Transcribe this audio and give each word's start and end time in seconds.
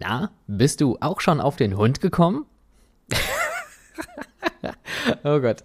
Na, 0.00 0.30
bist 0.46 0.80
du 0.80 0.96
auch 1.00 1.20
schon 1.20 1.42
auf 1.42 1.56
den 1.56 1.76
Hund 1.76 2.00
gekommen? 2.00 2.46
oh 5.24 5.40
Gott. 5.40 5.62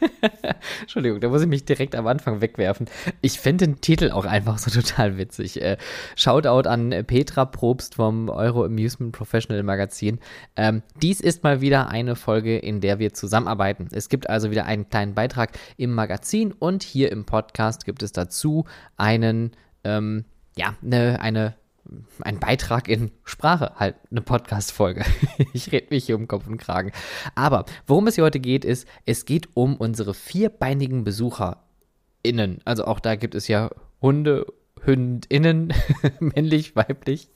Entschuldigung, 0.82 1.20
da 1.20 1.30
muss 1.30 1.40
ich 1.40 1.48
mich 1.48 1.64
direkt 1.64 1.94
am 1.94 2.06
Anfang 2.06 2.42
wegwerfen. 2.42 2.86
Ich 3.22 3.40
finde 3.40 3.66
den 3.66 3.80
Titel 3.80 4.10
auch 4.10 4.26
einfach 4.26 4.58
so 4.58 4.70
total 4.82 5.16
witzig. 5.16 5.62
Äh, 5.62 5.78
Shoutout 6.16 6.68
an 6.68 6.90
Petra 7.06 7.46
Probst 7.46 7.94
vom 7.94 8.28
Euro 8.28 8.62
Amusement 8.62 9.12
Professional 9.12 9.62
Magazin. 9.62 10.18
Ähm, 10.56 10.82
dies 11.00 11.22
ist 11.22 11.42
mal 11.42 11.62
wieder 11.62 11.88
eine 11.88 12.14
Folge, 12.14 12.58
in 12.58 12.82
der 12.82 12.98
wir 12.98 13.14
zusammenarbeiten. 13.14 13.88
Es 13.90 14.10
gibt 14.10 14.28
also 14.28 14.50
wieder 14.50 14.66
einen 14.66 14.90
kleinen 14.90 15.14
Beitrag 15.14 15.58
im 15.78 15.94
Magazin 15.94 16.52
und 16.52 16.82
hier 16.82 17.10
im 17.10 17.24
Podcast 17.24 17.86
gibt 17.86 18.02
es 18.02 18.12
dazu 18.12 18.66
einen, 18.98 19.52
ähm, 19.82 20.26
ja, 20.58 20.74
ne, 20.82 21.18
eine 21.22 21.54
ein 22.22 22.38
Beitrag 22.38 22.88
in 22.88 23.10
Sprache, 23.24 23.72
halt 23.76 23.96
eine 24.10 24.20
Podcast-Folge. 24.20 25.04
ich 25.52 25.72
rede 25.72 25.88
mich 25.90 26.06
hier 26.06 26.16
um 26.16 26.28
Kopf 26.28 26.46
und 26.46 26.58
Kragen. 26.58 26.92
Aber 27.34 27.64
worum 27.86 28.06
es 28.06 28.14
hier 28.16 28.24
heute 28.24 28.40
geht, 28.40 28.64
ist, 28.64 28.86
es 29.04 29.24
geht 29.24 29.48
um 29.54 29.76
unsere 29.76 30.14
vierbeinigen 30.14 31.04
BesucherInnen. 31.04 32.60
Also 32.64 32.84
auch 32.84 33.00
da 33.00 33.16
gibt 33.16 33.34
es 33.34 33.48
ja 33.48 33.70
Hunde, 34.00 34.46
Hündinnen, 34.82 35.72
männlich, 36.20 36.76
weiblich. 36.76 37.28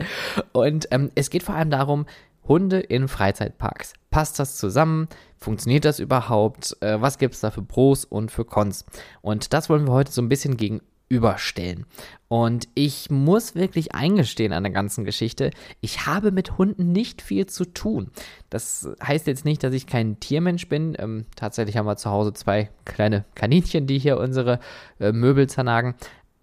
Und 0.53 0.89
ähm, 0.91 1.11
es 1.15 1.31
geht 1.31 1.43
vor 1.43 1.55
allem 1.55 1.71
darum, 1.71 2.07
Hunde 2.47 2.81
in 2.81 3.09
Freizeitparks. 3.09 3.93
Passt 4.11 4.39
das 4.39 4.57
zusammen? 4.57 5.09
Funktioniert 5.37 5.85
das 5.85 6.01
überhaupt? 6.01 6.77
Äh, 6.81 7.01
was 7.01 7.19
gibt 7.19 7.35
es 7.35 7.41
da 7.41 7.51
für 7.51 7.63
Pros 7.63 8.05
und 8.05 8.31
für 8.31 8.45
Cons? 8.45 8.85
Und 9.23 9.53
das 9.53 9.69
wollen 9.69 9.87
wir 9.87 9.93
heute 9.93 10.11
so 10.11 10.21
ein 10.21 10.29
bisschen 10.29 10.57
gegen 10.57 10.81
überstellen. 11.11 11.85
Und 12.29 12.69
ich 12.75 13.11
muss 13.11 13.57
wirklich 13.57 13.95
eingestehen 13.95 14.53
an 14.53 14.63
der 14.63 14.73
ganzen 14.73 15.05
Geschichte, 15.05 15.51
ich 15.81 16.07
habe 16.07 16.31
mit 16.31 16.57
Hunden 16.57 16.93
nicht 16.93 17.21
viel 17.21 17.47
zu 17.47 17.65
tun. 17.65 18.13
Das 18.49 18.89
heißt 19.05 19.27
jetzt 19.27 19.45
nicht, 19.45 19.65
dass 19.65 19.75
ich 19.75 19.89
kein 19.89 20.21
Tiermensch 20.21 20.69
bin. 20.69 20.97
Ähm, 20.99 21.27
tatsächlich 21.35 21.77
haben 21.77 21.87
wir 21.87 21.97
zu 21.97 22.11
Hause 22.11 22.33
zwei 22.33 22.71
kleine 22.85 23.25
Kaninchen, 23.35 23.89
die 23.89 23.99
hier 23.99 24.19
unsere 24.19 24.61
äh, 25.01 25.11
Möbel 25.11 25.49
zernagen. 25.49 25.97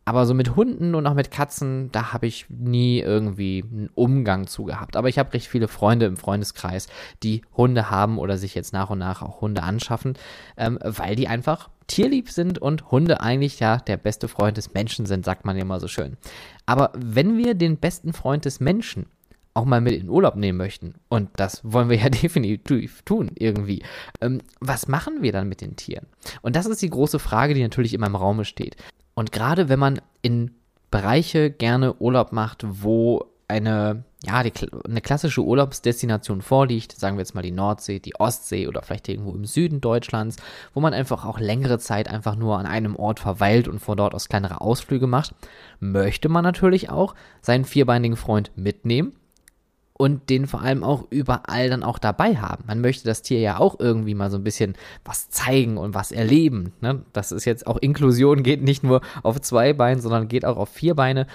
Aber 0.03 0.25
so 0.25 0.33
mit 0.33 0.55
Hunden 0.55 0.95
und 0.95 1.07
auch 1.07 1.13
mit 1.13 1.31
Katzen, 1.31 1.91
da 1.91 2.13
habe 2.13 2.27
ich 2.27 2.45
nie 2.49 2.99
irgendwie 2.99 3.63
einen 3.63 3.89
Umgang 3.95 4.47
zu 4.47 4.65
gehabt. 4.65 4.97
Aber 4.97 5.07
ich 5.07 5.19
habe 5.19 5.33
recht 5.33 5.47
viele 5.47 5.69
Freunde 5.69 6.05
im 6.05 6.17
Freundeskreis, 6.17 6.87
die 7.23 7.41
Hunde 7.55 7.89
haben 7.89 8.17
oder 8.17 8.37
sich 8.37 8.55
jetzt 8.55 8.73
nach 8.73 8.89
und 8.89 8.99
nach 8.99 9.21
auch 9.21 9.41
Hunde 9.41 9.63
anschaffen, 9.63 10.17
ähm, 10.57 10.79
weil 10.81 11.15
die 11.15 11.29
einfach 11.29 11.69
tierlieb 11.87 12.29
sind 12.29 12.59
und 12.59 12.91
Hunde 12.91 13.21
eigentlich 13.21 13.59
ja 13.59 13.77
der 13.77 13.97
beste 13.97 14.27
Freund 14.27 14.57
des 14.57 14.73
Menschen 14.73 15.05
sind, 15.05 15.25
sagt 15.25 15.45
man 15.45 15.55
ja 15.55 15.63
immer 15.63 15.79
so 15.79 15.87
schön. 15.87 16.17
Aber 16.65 16.91
wenn 16.95 17.37
wir 17.37 17.53
den 17.53 17.77
besten 17.77 18.13
Freund 18.13 18.45
des 18.45 18.59
Menschen 18.59 19.07
auch 19.53 19.65
mal 19.65 19.81
mit 19.81 19.93
in 19.93 20.09
Urlaub 20.09 20.35
nehmen 20.35 20.57
möchten, 20.57 20.93
und 21.09 21.29
das 21.35 21.61
wollen 21.63 21.89
wir 21.89 21.97
ja 21.97 22.09
definitiv 22.09 23.01
tun 23.03 23.31
irgendwie, 23.35 23.83
ähm, 24.21 24.41
was 24.59 24.87
machen 24.87 25.21
wir 25.21 25.31
dann 25.31 25.49
mit 25.49 25.61
den 25.61 25.75
Tieren? 25.75 26.05
Und 26.41 26.55
das 26.55 26.65
ist 26.65 26.81
die 26.81 26.89
große 26.89 27.19
Frage, 27.19 27.53
die 27.53 27.63
natürlich 27.63 27.93
immer 27.93 28.07
im 28.07 28.15
Raume 28.15 28.45
steht. 28.45 28.75
Und 29.15 29.31
gerade 29.31 29.67
wenn 29.67 29.79
man 29.79 29.99
in 30.21 30.51
Bereiche 30.91 31.51
gerne 31.51 31.95
Urlaub 31.95 32.31
macht, 32.31 32.63
wo 32.65 33.25
eine, 33.47 34.03
ja, 34.25 34.41
die, 34.41 34.51
eine 34.87 35.01
klassische 35.01 35.43
Urlaubsdestination 35.43 36.41
vorliegt, 36.41 36.93
sagen 36.93 37.17
wir 37.17 37.21
jetzt 37.21 37.35
mal 37.35 37.43
die 37.43 37.51
Nordsee, 37.51 37.99
die 37.99 38.19
Ostsee 38.19 38.67
oder 38.67 38.81
vielleicht 38.81 39.07
irgendwo 39.07 39.31
im 39.31 39.45
Süden 39.45 39.79
Deutschlands, 39.79 40.37
wo 40.73 40.79
man 40.79 40.93
einfach 40.93 41.23
auch 41.23 41.39
längere 41.39 41.77
Zeit 41.77 42.09
einfach 42.09 42.35
nur 42.35 42.57
an 42.57 42.65
einem 42.65 42.95
Ort 42.95 43.19
verweilt 43.19 43.67
und 43.67 43.79
von 43.79 43.95
dort 43.95 44.15
aus 44.15 44.27
kleinere 44.27 44.59
Ausflüge 44.61 45.05
macht, 45.05 45.35
möchte 45.79 46.29
man 46.29 46.43
natürlich 46.43 46.89
auch 46.89 47.13
seinen 47.41 47.65
vierbeinigen 47.65 48.17
Freund 48.17 48.51
mitnehmen 48.55 49.13
und 49.93 50.29
den 50.29 50.47
vor 50.47 50.61
allem 50.61 50.83
auch 50.83 51.05
überall 51.11 51.69
dann 51.69 51.83
auch 51.83 51.99
dabei 51.99 52.37
haben. 52.37 52.63
Man 52.67 52.81
möchte 52.81 53.05
das 53.05 53.21
Tier 53.21 53.39
ja 53.39 53.59
auch 53.59 53.79
irgendwie 53.79 54.15
mal 54.15 54.31
so 54.31 54.37
ein 54.37 54.43
bisschen 54.43 54.75
was 55.05 55.29
zeigen 55.29 55.77
und 55.77 55.93
was 55.93 56.11
erleben. 56.11 56.73
Ne? 56.81 57.03
Das 57.13 57.31
ist 57.31 57.45
jetzt 57.45 57.67
auch 57.67 57.77
Inklusion, 57.77 58.43
geht 58.43 58.63
nicht 58.63 58.83
nur 58.83 59.01
auf 59.23 59.41
zwei 59.41 59.73
Beinen, 59.73 60.01
sondern 60.01 60.27
geht 60.27 60.45
auch 60.45 60.57
auf 60.57 60.69
vier 60.69 60.95
Beine. 60.95 61.27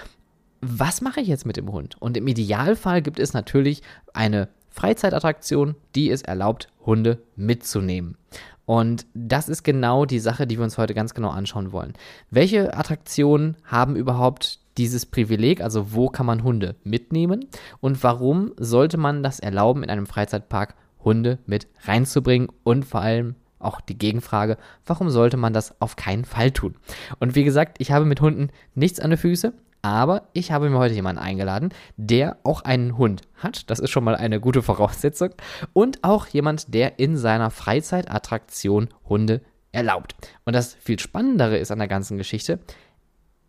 Was 0.64 1.00
mache 1.00 1.20
ich 1.20 1.26
jetzt 1.26 1.44
mit 1.44 1.56
dem 1.56 1.72
Hund? 1.72 1.96
Und 2.00 2.16
im 2.16 2.28
Idealfall 2.28 3.02
gibt 3.02 3.18
es 3.18 3.32
natürlich 3.32 3.82
eine 4.14 4.48
Freizeitattraktion, 4.68 5.74
die 5.96 6.08
es 6.08 6.22
erlaubt, 6.22 6.68
Hunde 6.86 7.20
mitzunehmen. 7.34 8.16
Und 8.64 9.04
das 9.12 9.48
ist 9.48 9.64
genau 9.64 10.04
die 10.04 10.20
Sache, 10.20 10.46
die 10.46 10.56
wir 10.58 10.64
uns 10.64 10.78
heute 10.78 10.94
ganz 10.94 11.14
genau 11.14 11.30
anschauen 11.30 11.72
wollen. 11.72 11.94
Welche 12.30 12.76
Attraktionen 12.76 13.56
haben 13.64 13.96
überhaupt 13.96 14.60
dieses 14.78 15.04
Privileg, 15.04 15.60
also 15.60 15.92
wo 15.94 16.08
kann 16.08 16.26
man 16.26 16.44
Hunde 16.44 16.76
mitnehmen 16.84 17.46
und 17.80 18.02
warum 18.04 18.52
sollte 18.56 18.98
man 18.98 19.24
das 19.24 19.40
erlauben, 19.40 19.82
in 19.82 19.90
einem 19.90 20.06
Freizeitpark 20.06 20.76
Hunde 21.02 21.38
mit 21.44 21.66
reinzubringen 21.84 22.48
und 22.62 22.84
vor 22.84 23.00
allem 23.00 23.34
auch 23.58 23.80
die 23.80 23.98
Gegenfrage, 23.98 24.56
warum 24.86 25.10
sollte 25.10 25.36
man 25.36 25.52
das 25.52 25.80
auf 25.80 25.96
keinen 25.96 26.24
Fall 26.24 26.52
tun? 26.52 26.76
Und 27.18 27.34
wie 27.34 27.44
gesagt, 27.44 27.78
ich 27.80 27.90
habe 27.90 28.04
mit 28.04 28.20
Hunden 28.20 28.50
nichts 28.76 29.00
an 29.00 29.10
den 29.10 29.18
Füßen, 29.18 29.52
aber 29.82 30.28
ich 30.32 30.52
habe 30.52 30.70
mir 30.70 30.78
heute 30.78 30.94
jemanden 30.94 31.20
eingeladen, 31.20 31.70
der 31.96 32.38
auch 32.44 32.62
einen 32.62 32.96
Hund 32.96 33.22
hat. 33.34 33.68
Das 33.68 33.80
ist 33.80 33.90
schon 33.90 34.04
mal 34.04 34.14
eine 34.14 34.40
gute 34.40 34.62
Voraussetzung. 34.62 35.30
Und 35.72 36.04
auch 36.04 36.28
jemand, 36.28 36.72
der 36.72 37.00
in 37.00 37.16
seiner 37.16 37.50
Freizeitattraktion 37.50 38.88
Hunde 39.08 39.42
erlaubt. 39.72 40.14
Und 40.44 40.54
das 40.54 40.74
viel 40.74 41.00
Spannendere 41.00 41.58
ist 41.58 41.72
an 41.72 41.78
der 41.78 41.88
ganzen 41.88 42.16
Geschichte, 42.16 42.60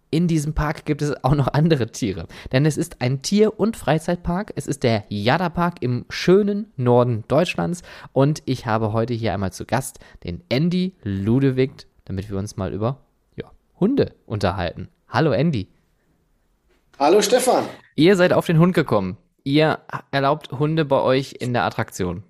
in 0.10 0.28
diesem 0.28 0.54
Park 0.54 0.86
gibt 0.86 1.02
es 1.02 1.24
auch 1.24 1.34
noch 1.34 1.48
andere 1.48 1.92
Tiere. 1.92 2.28
Denn 2.52 2.68
es 2.68 2.78
ist 2.78 3.02
ein 3.02 3.24
Tier- 3.24 3.60
und 3.60 3.76
Freizeitpark. 3.76 4.54
Es 4.56 4.68
ist 4.68 4.84
der 4.84 5.06
Jada 5.10 5.50
Park 5.50 5.78
im 5.82 6.06
schönen 6.10 6.72
Norden 6.78 7.24
Deutschlands. 7.28 7.82
Und 8.12 8.44
ich 8.46 8.68
habe 8.68 8.94
heute 8.94 9.16
hier 9.16 9.34
einmal 9.34 9.52
zu 9.52 9.66
Gast 9.66 9.98
den 10.24 10.44
Andy 10.50 10.94
Ludewig, 11.02 11.88
damit 12.06 12.30
wir 12.30 12.38
uns 12.38 12.58
mal 12.58 12.72
über 12.74 13.00
ja, 13.36 13.50
Hunde 13.80 14.14
unterhalten. 14.28 14.90
Hallo 15.08 15.32
Andy. 15.32 15.73
Hallo 17.00 17.22
Stefan. 17.22 17.68
Ihr 17.96 18.16
seid 18.16 18.34
auf 18.34 18.46
den 18.46 18.60
Hund 18.60 18.74
gekommen. 18.74 19.18
Ihr 19.44 19.80
erlaubt 20.12 20.52
Hunde 20.52 20.86
bei 20.86 21.02
euch 21.02 21.36
in 21.40 21.54
der 21.54 21.64
Attraktion. 21.64 22.24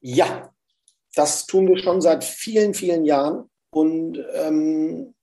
Ja, 0.00 0.50
das 1.14 1.46
tun 1.46 1.68
wir 1.68 1.78
schon 1.78 2.00
seit 2.00 2.24
vielen, 2.24 2.74
vielen 2.74 3.04
Jahren. 3.04 3.48
Und 3.70 4.18
ähm, 4.34 5.14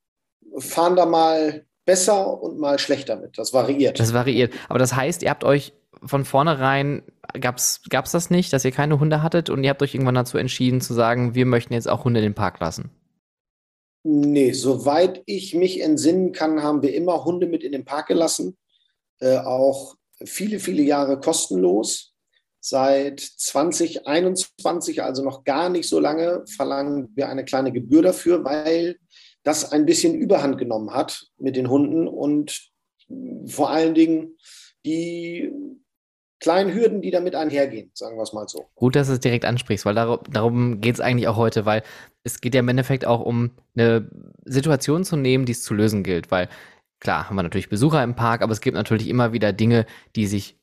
fahren 0.60 0.96
da 0.96 1.06
mal 1.06 1.66
besser 1.86 2.42
und 2.42 2.60
mal 2.60 2.78
schlechter 2.78 3.16
mit. 3.16 3.38
Das 3.38 3.54
variiert. 3.54 4.00
Das 4.00 4.14
variiert. 4.14 4.54
Aber 4.70 4.80
das 4.80 4.96
heißt, 4.96 5.24
ihr 5.24 5.32
habt 5.32 5.44
euch 5.44 5.74
von 6.04 6.26
vornherein, 6.26 7.04
gab 7.40 7.58
es 7.58 7.82
das 7.90 8.30
nicht, 8.30 8.54
dass 8.54 8.66
ihr 8.66 8.72
keine 8.72 9.00
Hunde 9.00 9.24
hattet 9.24 9.50
und 9.50 9.64
ihr 9.64 9.72
habt 9.72 9.82
euch 9.82 9.96
irgendwann 9.96 10.16
dazu 10.16 10.38
entschieden 10.38 10.82
zu 10.82 10.94
sagen, 10.94 11.34
wir 11.34 11.46
möchten 11.46 11.74
jetzt 11.74 11.90
auch 11.90 12.06
Hunde 12.06 12.20
in 12.20 12.26
den 12.26 12.36
Park 12.36 12.60
lassen? 12.60 12.92
Nee, 14.08 14.52
soweit 14.52 15.24
ich 15.26 15.56
mich 15.56 15.82
entsinnen 15.82 16.32
kann, 16.32 16.62
haben 16.62 16.84
wir 16.84 16.94
immer 16.94 17.26
Hunde 17.26 17.48
mit 17.48 17.64
in 17.64 17.72
den 17.72 17.86
Park 17.86 18.10
gelassen. 18.10 18.56
Äh, 19.20 19.38
auch 19.38 19.96
viele, 20.24 20.60
viele 20.60 20.84
Jahre 20.84 21.20
kostenlos. 21.20 22.14
Seit 22.60 23.20
2021, 23.20 25.02
also 25.02 25.24
noch 25.24 25.44
gar 25.44 25.70
nicht 25.70 25.90
so 25.90 26.00
lange, 26.00 26.44
verlangen 26.56 27.10
wir 27.16 27.30
eine 27.30 27.46
kleine 27.46 27.72
Gebühr 27.72 28.04
dafür, 28.04 28.46
weil 28.46 28.98
das 29.42 29.72
ein 29.72 29.88
bisschen 29.88 30.14
Überhand 30.14 30.60
genommen 30.60 30.92
hat 30.92 31.26
mit 31.40 31.56
den 31.56 31.68
Hunden 31.68 32.08
und 32.08 32.70
vor 33.48 33.72
allen 33.72 33.96
Dingen 33.96 34.38
die 34.86 35.52
kleinen 36.40 36.76
Hürden, 36.76 37.02
die 37.02 37.10
damit 37.10 37.34
einhergehen, 37.34 37.90
sagen 37.96 38.18
wir 38.18 38.24
es 38.24 38.34
mal 38.34 38.48
so. 38.48 38.66
Gut, 38.76 38.96
dass 38.96 39.08
du 39.08 39.14
es 39.14 39.20
direkt 39.20 39.46
ansprichst, 39.46 39.84
weil 39.84 39.96
darum, 39.96 40.20
darum 40.32 40.80
geht 40.80 40.94
es 40.94 41.02
eigentlich 41.02 41.28
auch 41.28 41.38
heute, 41.38 41.66
weil 41.66 41.82
es 42.26 42.42
geht 42.42 42.56
ja 42.56 42.60
im 42.60 42.68
Endeffekt 42.68 43.06
auch 43.06 43.22
um 43.22 43.52
eine 43.78 44.10
Situation 44.44 45.06
zu 45.06 45.16
nehmen, 45.16 45.46
die 45.46 45.54
es 45.54 45.64
zu 45.64 45.74
lösen 45.74 46.04
gilt, 46.04 46.32
weil 46.32 46.50
klar 47.00 47.30
haben 47.30 47.36
wir 47.36 47.44
natürlich 47.44 47.70
Besucher 47.70 48.04
im 48.04 48.16
Park, 48.16 48.42
aber 48.42 48.52
es 48.52 48.62
gibt 48.62 48.76
natürlich 48.76 49.08
immer 49.08 49.32
wieder 49.32 49.54
Dinge, 49.54 49.86
die 50.16 50.26
sich 50.26 50.60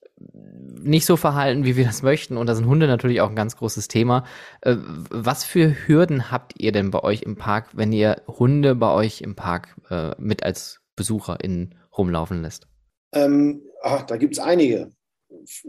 nicht 0.83 1.07
so 1.07 1.17
verhalten, 1.17 1.65
wie 1.65 1.77
wir 1.77 1.85
das 1.85 2.03
möchten. 2.03 2.37
Und 2.37 2.49
da 2.49 2.55
sind 2.55 2.67
Hunde 2.67 2.87
natürlich 2.87 3.21
auch 3.21 3.29
ein 3.29 3.37
ganz 3.37 3.57
großes 3.57 3.89
Thema. 3.89 4.25
Äh, 4.61 4.77
was 5.11 5.45
für 5.45 5.75
Hürden 5.87 6.31
habt 6.31 6.61
ihr 6.61 6.73
denn 6.73 6.91
bei 6.91 7.03
euch 7.03 7.23
im 7.23 7.37
Park, 7.37 7.71
wenn 7.73 7.93
ihr 7.93 8.23
Hunde 8.27 8.75
bei 8.75 8.93
euch 8.93 9.21
im 9.21 9.35
Park 9.37 9.77
äh, 9.91 10.11
mit 10.19 10.43
als 10.43 10.81
BesucherInnen 10.97 11.77
rumlaufen 11.97 12.43
lässt? 12.43 12.67
Ähm, 13.15 13.63
ach, 13.83 14.03
da 14.03 14.17
gibt 14.17 14.35
es 14.35 14.39
einige. 14.39 14.91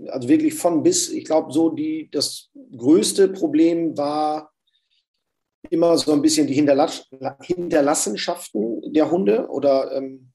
Also 0.09 0.27
wirklich 0.27 0.55
von 0.55 0.83
bis. 0.83 1.09
Ich 1.09 1.25
glaube, 1.25 1.51
so 1.51 1.69
die, 1.69 2.09
das 2.11 2.49
größte 2.75 3.29
Problem 3.29 3.97
war 3.97 4.53
immer 5.69 5.97
so 5.97 6.11
ein 6.11 6.21
bisschen 6.21 6.47
die 6.47 6.53
Hinterlass 6.53 7.09
Hinterlassenschaften 7.41 8.93
der 8.93 9.09
Hunde 9.09 9.47
oder 9.49 9.91
ähm, 9.93 10.31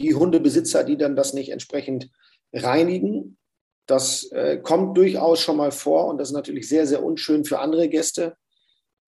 die 0.00 0.14
Hundebesitzer, 0.14 0.84
die 0.84 0.96
dann 0.96 1.16
das 1.16 1.34
nicht 1.34 1.50
entsprechend 1.50 2.10
reinigen. 2.52 3.38
Das 3.86 4.30
äh, 4.32 4.58
kommt 4.58 4.96
durchaus 4.96 5.40
schon 5.40 5.56
mal 5.56 5.72
vor 5.72 6.06
und 6.06 6.18
das 6.18 6.28
ist 6.28 6.34
natürlich 6.34 6.68
sehr, 6.68 6.86
sehr 6.86 7.02
unschön 7.02 7.44
für 7.44 7.58
andere 7.58 7.88
Gäste. 7.88 8.36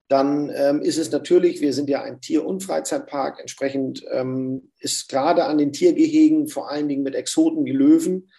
Dann 0.08 0.50
ähm, 0.54 0.82
ist 0.82 0.98
es 0.98 1.10
natürlich, 1.10 1.60
wir 1.60 1.72
sind 1.72 1.88
ja 1.88 2.02
ein 2.02 2.20
Tier- 2.20 2.44
und 2.44 2.62
Freizeitpark, 2.62 3.40
entsprechend 3.40 4.04
ähm, 4.10 4.72
ist 4.78 5.08
gerade 5.08 5.44
an 5.44 5.56
den 5.56 5.72
Tiergehegen, 5.72 6.48
vor 6.48 6.70
allen 6.70 6.88
Dingen 6.88 7.02
mit 7.02 7.14
Exoten 7.14 7.64
wie 7.64 7.72
Löwen, 7.72 8.30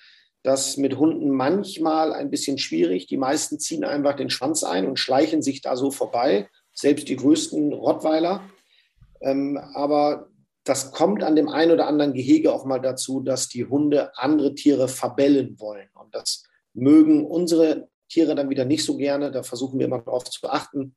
Das 0.44 0.78
mit 0.78 0.98
Hunden 0.98 1.32
manchmal 1.32 2.14
ein 2.14 2.30
bisschen 2.30 2.60
schwierig. 2.60 3.08
Die 3.08 3.18
meisten 3.18 3.60
ziehen 3.60 3.84
einfach 3.84 4.16
den 4.16 4.30
Schwanz 4.30 4.64
ein 4.64 4.88
und 4.88 5.00
schleichen 5.00 5.42
sich 5.42 5.62
da 5.62 5.76
so 5.76 5.90
vorbei, 5.90 6.50
selbst 6.76 7.10
die 7.10 7.16
größten 7.16 7.74
Rottweiler. 7.74 8.48
Ähm, 9.22 9.58
aber 9.74 10.30
das 10.64 10.92
kommt 10.92 11.24
an 11.24 11.36
dem 11.36 11.50
einen 11.50 11.72
oder 11.72 11.88
anderen 11.88 12.14
Gehege 12.14 12.54
auch 12.54 12.66
mal 12.66 12.80
dazu, 12.80 13.22
dass 13.22 13.48
die 13.48 13.66
Hunde 13.66 14.16
andere 14.18 14.54
Tiere 14.54 14.88
verbellen 14.88 15.60
wollen. 15.60 15.88
Und 15.94 16.14
das 16.14 16.44
mögen 16.74 17.26
unsere 17.26 17.88
Tiere 18.10 18.36
dann 18.36 18.50
wieder 18.50 18.66
nicht 18.66 18.84
so 18.84 18.98
gerne. 18.98 19.32
Da 19.32 19.44
versuchen 19.44 19.80
wir 19.80 19.86
immer 19.86 20.02
darauf 20.02 20.26
zu 20.26 20.48
achten, 20.50 20.96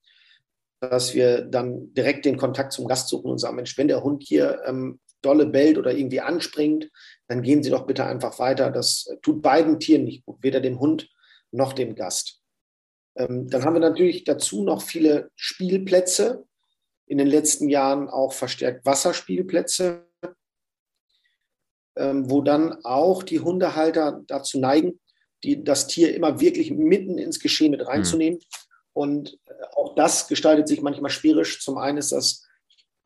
dass 0.80 1.14
wir 1.14 1.42
dann 1.42 1.92
direkt 1.94 2.24
den 2.24 2.36
Kontakt 2.36 2.72
zum 2.72 2.86
Gast 2.86 3.08
suchen 3.08 3.30
und 3.30 3.38
sagen, 3.38 3.56
Mensch, 3.56 3.76
wenn 3.78 3.88
der 3.88 4.02
Hund 4.02 4.22
hier 4.22 4.62
ähm, 4.64 5.00
dolle 5.22 5.46
bellt 5.46 5.78
oder 5.78 5.92
irgendwie 5.92 6.20
anspringt, 6.20 6.90
dann 7.26 7.42
gehen 7.42 7.62
Sie 7.62 7.70
doch 7.70 7.86
bitte 7.86 8.04
einfach 8.04 8.38
weiter. 8.38 8.70
Das 8.70 9.08
tut 9.22 9.42
beiden 9.42 9.80
Tieren 9.80 10.04
nicht 10.04 10.24
gut, 10.24 10.38
weder 10.42 10.60
dem 10.60 10.78
Hund 10.78 11.10
noch 11.50 11.72
dem 11.72 11.94
Gast. 11.94 12.37
Ähm, 13.18 13.50
dann 13.50 13.64
haben 13.64 13.74
wir 13.74 13.80
natürlich 13.80 14.24
dazu 14.24 14.62
noch 14.62 14.80
viele 14.80 15.30
Spielplätze, 15.34 16.44
in 17.06 17.18
den 17.18 17.26
letzten 17.26 17.68
Jahren 17.68 18.08
auch 18.08 18.32
verstärkt 18.32 18.84
Wasserspielplätze, 18.84 20.06
ähm, 21.96 22.30
wo 22.30 22.42
dann 22.42 22.84
auch 22.84 23.22
die 23.22 23.40
Hundehalter 23.40 24.22
dazu 24.26 24.60
neigen, 24.60 25.00
die, 25.42 25.64
das 25.64 25.86
Tier 25.86 26.14
immer 26.14 26.40
wirklich 26.40 26.70
mitten 26.70 27.18
ins 27.18 27.40
Geschehen 27.40 27.72
mit 27.72 27.86
reinzunehmen. 27.86 28.38
Mhm. 28.38 28.44
Und 28.92 29.38
äh, 29.46 29.52
auch 29.74 29.94
das 29.94 30.28
gestaltet 30.28 30.68
sich 30.68 30.80
manchmal 30.80 31.10
schwierig. 31.10 31.60
Zum 31.60 31.78
einen 31.78 31.98
ist 31.98 32.12
das 32.12 32.46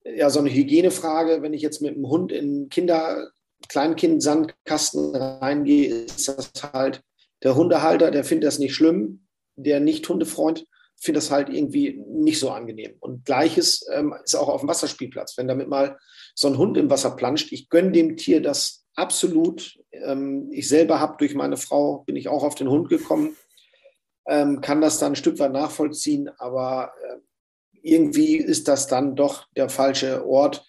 ja 0.05 0.31
so 0.31 0.41
eine 0.41 0.51
Hygienefrage. 0.51 1.43
Wenn 1.43 1.55
ich 1.55 1.63
jetzt 1.63 1.81
mit 1.81 1.95
dem 1.95 2.09
Hund 2.09 2.33
in 2.33 2.69
Kinder, 2.69 3.31
Kleinkind-Sandkasten 3.69 5.15
reingehe, 5.15 6.05
ist 6.05 6.29
das 6.29 6.51
halt 6.73 7.03
der 7.43 7.55
Hundehalter, 7.55 8.11
der 8.11 8.25
findet 8.25 8.49
das 8.49 8.59
nicht 8.59 8.75
schlimm. 8.75 9.27
Der 9.57 9.81
Nicht-Hundefreund 9.81 10.67
finde 11.03 11.19
das 11.19 11.31
halt 11.31 11.49
irgendwie 11.49 12.01
nicht 12.07 12.39
so 12.39 12.51
angenehm. 12.51 12.95
Und 13.01 13.25
gleiches 13.25 13.85
ähm, 13.93 14.15
ist 14.25 14.37
auch 14.37 14.49
auf 14.49 14.61
dem 14.61 14.69
Wasserspielplatz. 14.69 15.37
Wenn 15.37 15.49
damit 15.49 15.69
mal 15.69 15.99
so 16.35 16.47
ein 16.47 16.59
Hund 16.59 16.77
im 16.77 16.91
Wasser 16.91 17.11
planscht, 17.17 17.53
ich 17.53 17.69
gönne 17.69 17.91
dem 17.91 18.17
Tier 18.17 18.41
das 18.41 18.85
absolut. 18.95 19.79
Ähm, 19.91 20.49
ich 20.53 20.69
selber 20.69 21.01
habe 21.01 21.17
durch 21.19 21.35
meine 21.35 21.57
Frau, 21.57 22.05
bin 22.07 22.15
ich 22.15 22.29
auch 22.29 22.45
auf 22.45 22.55
den 22.55 22.69
Hund 22.69 22.89
gekommen, 22.89 23.37
ähm, 24.27 24.61
kann 24.61 24.81
das 24.81 24.99
dann 24.99 25.13
ein 25.13 25.17
Stück 25.17 25.41
weit 25.41 25.53
nachvollziehen, 25.53 26.31
aber 26.39 26.93
äh, 27.03 27.17
irgendwie 27.83 28.37
ist 28.37 28.69
das 28.69 28.87
dann 28.87 29.17
doch 29.17 29.47
der 29.57 29.69
falsche 29.69 30.25
Ort, 30.25 30.65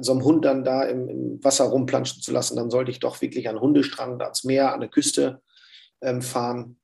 so 0.00 0.12
einem 0.12 0.24
Hund 0.24 0.44
dann 0.44 0.64
da 0.64 0.82
im, 0.82 1.08
im, 1.08 1.44
Wasser 1.44 1.64
rumplanschen 1.64 2.20
zu 2.20 2.32
lassen. 2.32 2.56
Dann 2.56 2.70
sollte 2.70 2.90
ich 2.90 3.00
doch 3.00 3.20
wirklich 3.22 3.48
an 3.48 3.60
Hundestrand, 3.60 4.22
ans 4.22 4.44
Meer, 4.44 4.74
an 4.74 4.80
der 4.80 4.90
Küste 4.90 5.42
ähm, 6.02 6.22
fahren. 6.22 6.78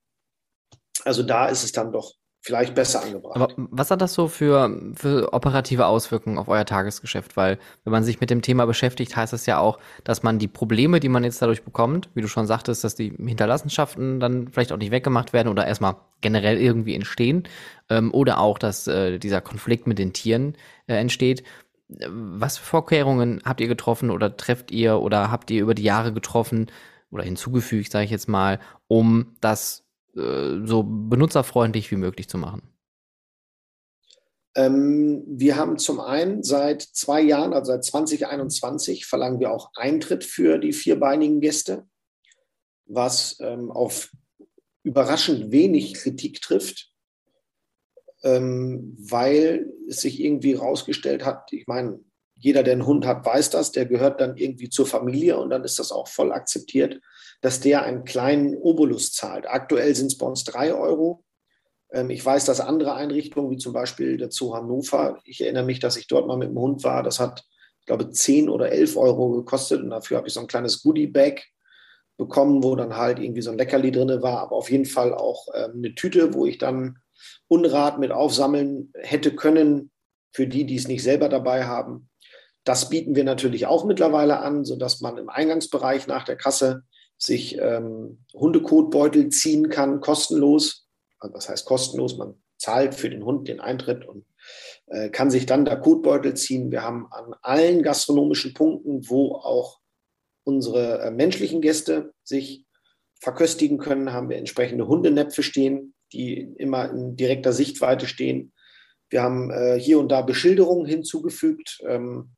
Also 1.05 1.23
da 1.23 1.47
ist 1.47 1.65
es 1.65 1.73
dann 1.73 1.93
doch 1.93 2.15
vielleicht 2.43 2.75
besser 2.75 3.03
angebracht. 3.03 3.37
Aber 3.37 3.55
was 3.57 3.91
hat 3.91 4.01
das 4.01 4.15
so 4.15 4.27
für, 4.27 4.93
für 4.95 5.33
operative 5.33 5.87
Auswirkungen 5.87 6.39
auf 6.39 6.49
euer 6.49 6.65
Tagesgeschäft? 6.65 7.37
Weil 7.37 7.59
wenn 7.85 7.93
man 7.93 8.03
sich 8.03 8.21
mit 8.21 8.31
dem 8.31 8.43
Thema 8.43 8.67
beschäftigt, 8.67 9.15
heißt 9.15 9.33
das 9.33 9.47
ja 9.47 9.59
auch, 9.59 9.79
dass 10.03 10.25
man 10.25 10.41
die 10.41 10.49
Probleme, 10.49 10.99
die 10.99 11.09
man 11.09 11.23
jetzt 11.23 11.41
dadurch 11.41 11.63
bekommt, 11.63 12.11
wie 12.15 12.21
du 12.21 12.27
schon 12.27 12.49
sagtest, 12.49 12.83
dass 12.83 12.97
die 12.97 13.11
Hinterlassenschaften 13.11 14.19
dann 14.19 14.49
vielleicht 14.49 14.73
auch 14.73 14.77
nicht 14.77 14.91
weggemacht 14.91 15.33
werden 15.33 15.49
oder 15.49 15.67
erstmal 15.67 15.95
generell 16.21 16.61
irgendwie 16.61 16.97
entstehen 16.97 17.45
ähm, 17.89 18.13
oder 18.13 18.39
auch, 18.39 18.59
dass 18.59 18.89
äh, 18.89 19.19
dieser 19.19 19.41
Konflikt 19.41 19.87
mit 19.87 20.01
den 20.01 20.13
Tieren 20.13 20.57
äh, 20.89 20.97
entsteht. 20.97 21.45
Was 21.89 22.59
für 22.59 22.65
Vorkehrungen 22.65 23.41
habt 23.45 23.61
ihr 23.61 23.69
getroffen 23.69 24.11
oder 24.11 24.37
trefft 24.37 24.73
ihr 24.73 24.99
oder 24.99 25.31
habt 25.31 25.51
ihr 25.53 25.63
über 25.63 25.75
die 25.75 25.83
Jahre 25.85 26.13
getroffen 26.13 26.71
oder 27.13 27.23
hinzugefügt, 27.23 27.93
sage 27.93 28.07
ich 28.07 28.11
jetzt 28.11 28.29
mal, 28.29 28.59
um 28.89 29.37
das 29.41 29.82
äh, 30.17 30.65
so 30.65 30.83
benutzerfreundlich 30.83 31.91
wie 31.91 31.97
möglich 31.97 32.29
zu 32.29 32.39
machen? 32.39 32.63
Ähm, 34.55 35.25
wir 35.27 35.57
haben 35.57 35.79
zum 35.79 36.01
einen 36.01 36.43
seit 36.43 36.83
zwei 36.83 37.23
Jahren, 37.23 37.55
also 37.55 37.73
seit 37.73 37.85
2021, 37.85 39.07
verlangen 39.07 39.41
wir 39.41 39.51
auch 39.51 39.71
Eintritt 39.75 40.25
für 40.25 40.59
die 40.59 40.75
vierbeinigen 40.75 41.41
Gäste, 41.41 41.87
was 42.85 43.39
ähm, 43.41 43.71
auf 43.71 44.11
überraschend 44.83 45.53
wenig 45.53 45.95
Kritik 45.95 46.43
trifft, 46.43 46.93
ähm, 48.23 48.97
weil 48.99 49.73
es 49.89 50.03
sich 50.03 50.21
irgendwie 50.21 50.55
herausgestellt 50.55 51.25
hat, 51.25 51.53
ich 51.53 51.67
meine, 51.67 52.01
jeder, 52.45 52.63
der 52.63 52.73
einen 52.73 52.87
Hund 52.87 53.07
hat, 53.07 53.25
weiß 53.25 53.51
das, 53.51 53.73
der 53.73 53.87
gehört 53.87 54.21
dann 54.21 54.37
irgendwie 54.37 54.69
zur 54.69 54.87
Familie 54.87 55.39
und 55.39 55.51
dann 55.51 55.65
ist 55.65 55.79
das 55.79 55.93
auch 55.93 56.09
voll 56.09 56.33
akzeptiert 56.33 57.01
dass 57.43 57.61
der 57.61 57.83
einen 57.83 58.05
kleinen 58.05 58.57
Obolus 58.57 59.13
zahlt. 59.13 59.47
Aktuell 59.47 59.95
sind 59.95 60.07
es 60.07 60.17
bei 60.17 60.27
uns 60.27 60.45
drei 60.45 60.73
Euro. 60.73 61.25
Ähm, 61.93 62.09
ich 62.09 62.25
weiß, 62.25 62.47
dass 62.47 62.61
andere 62.61 62.95
Einrichtungen, 62.95 63.51
wie 63.51 63.59
zum 63.59 63.75
Beispiel 63.75 64.17
der 64.17 64.31
Zoo 64.31 64.55
Hannover, 64.55 65.21
ich 65.25 65.43
erinnere 65.43 65.65
mich, 65.65 65.81
dass 65.81 65.97
ich 65.97 66.07
dort 66.07 66.27
mal 66.27 66.39
mit 66.39 66.49
dem 66.49 66.59
Hund 66.59 66.85
war, 66.85 67.03
das 67.03 67.21
hat, 67.21 67.45
ich 67.81 67.87
glaube, 67.87 68.09
10 68.11 68.49
oder 68.49 68.71
11 68.71 68.97
Euro 68.97 69.31
gekostet 69.33 69.83
und 69.83 69.91
dafür 69.91 70.19
habe 70.19 70.29
ich 70.29 70.35
so 70.35 70.41
ein 70.41 70.47
kleines 70.47 70.83
Goodie-Bag 70.83 71.43
bekommen, 72.17 72.63
wo 72.63 72.77
dann 72.77 72.97
halt 72.97 73.19
irgendwie 73.19 73.43
so 73.43 73.51
ein 73.51 73.59
Leckerli 73.59 73.91
drin 73.91 74.23
war, 74.23 74.39
aber 74.39 74.55
auf 74.55 74.71
jeden 74.71 74.87
Fall 74.87 75.13
auch 75.13 75.49
ähm, 75.55 75.73
eine 75.79 75.95
Tüte, 75.97 76.35
wo 76.35 76.47
ich 76.47 76.59
dann 76.59 76.99
Unrat 77.49 77.99
mit 77.99 78.13
aufsammeln 78.13 78.93
hätte 78.95 79.35
können 79.35 79.91
für 80.33 80.47
die, 80.47 80.65
die 80.65 80.77
es 80.77 80.87
nicht 80.87 81.03
selber 81.03 81.29
dabei 81.29 81.65
haben. 81.65 82.09
Das 82.65 82.89
bieten 82.89 83.17
wir 83.17 83.25
natürlich 83.25 83.67
auch 83.67 83.85
mittlerweile 83.85 84.39
an, 84.39 84.65
sodass 84.65 85.01
man 85.01 85.19
im 85.19 85.29
Eingangsbereich 85.29 86.07
nach 86.07 86.25
der 86.25 86.37
Kasse 86.37 86.85
sich 87.19 87.59
ähm, 87.59 88.25
Hundekotbeutel 88.35 89.29
ziehen 89.29 89.69
kann, 89.69 90.01
kostenlos. 90.01 90.87
Also 91.19 91.35
was 91.35 91.49
heißt 91.49 91.67
kostenlos? 91.67 92.17
Man 92.17 92.35
zahlt 92.59 92.95
für 92.95 93.11
den 93.11 93.25
Hund 93.25 93.49
den 93.49 93.61
Eintritt 93.61 94.07
und 94.07 94.25
äh, 94.87 95.09
kann 95.11 95.31
sich 95.31 95.47
dann 95.47 95.65
da 95.65 95.77
Kotbeutel 95.77 96.35
ziehen. 96.35 96.71
Wir 96.71 96.83
haben 96.83 97.07
an 97.11 97.35
allen 97.43 97.83
gastronomischen 97.83 98.55
Punkten, 98.55 99.09
wo 99.09 99.35
auch 99.35 99.81
unsere 100.45 101.01
äh, 101.01 101.11
menschlichen 101.11 101.61
Gäste 101.61 102.13
sich 102.23 102.65
verköstigen 103.21 103.79
können, 103.79 104.13
haben 104.13 104.29
wir 104.29 104.37
entsprechende 104.37 104.89
Hundenäpfe 104.89 105.45
stehen, 105.45 105.95
die 106.13 106.41
immer 106.41 106.91
in 106.91 107.17
direkter 107.17 107.53
Sichtweite 107.53 108.07
stehen. 108.07 108.53
Wir 109.11 109.23
haben 109.23 109.51
äh, 109.51 109.79
hier 109.79 109.99
und 110.01 110.09
da 110.09 110.23
Beschilderungen 110.23 110.87
hinzugefügt. 110.87 111.81
Ähm, 111.87 112.33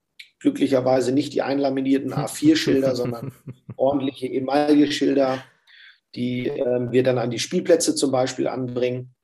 glücklicherweise 0.45 1.11
nicht 1.11 1.33
die 1.33 1.41
einlaminierten 1.41 2.13
A4-Schilder, 2.13 2.95
sondern 3.01 3.33
ordentliche 3.77 4.27
Emaille-Schilder, 4.27 5.43
die 6.15 6.49
äh, 6.49 6.93
wir 6.93 7.03
dann 7.03 7.17
an 7.17 7.31
die 7.31 7.39
Spielplätze 7.39 7.95
zum 7.95 8.13
Beispiel 8.13 8.47
anbringen, 8.47 9.15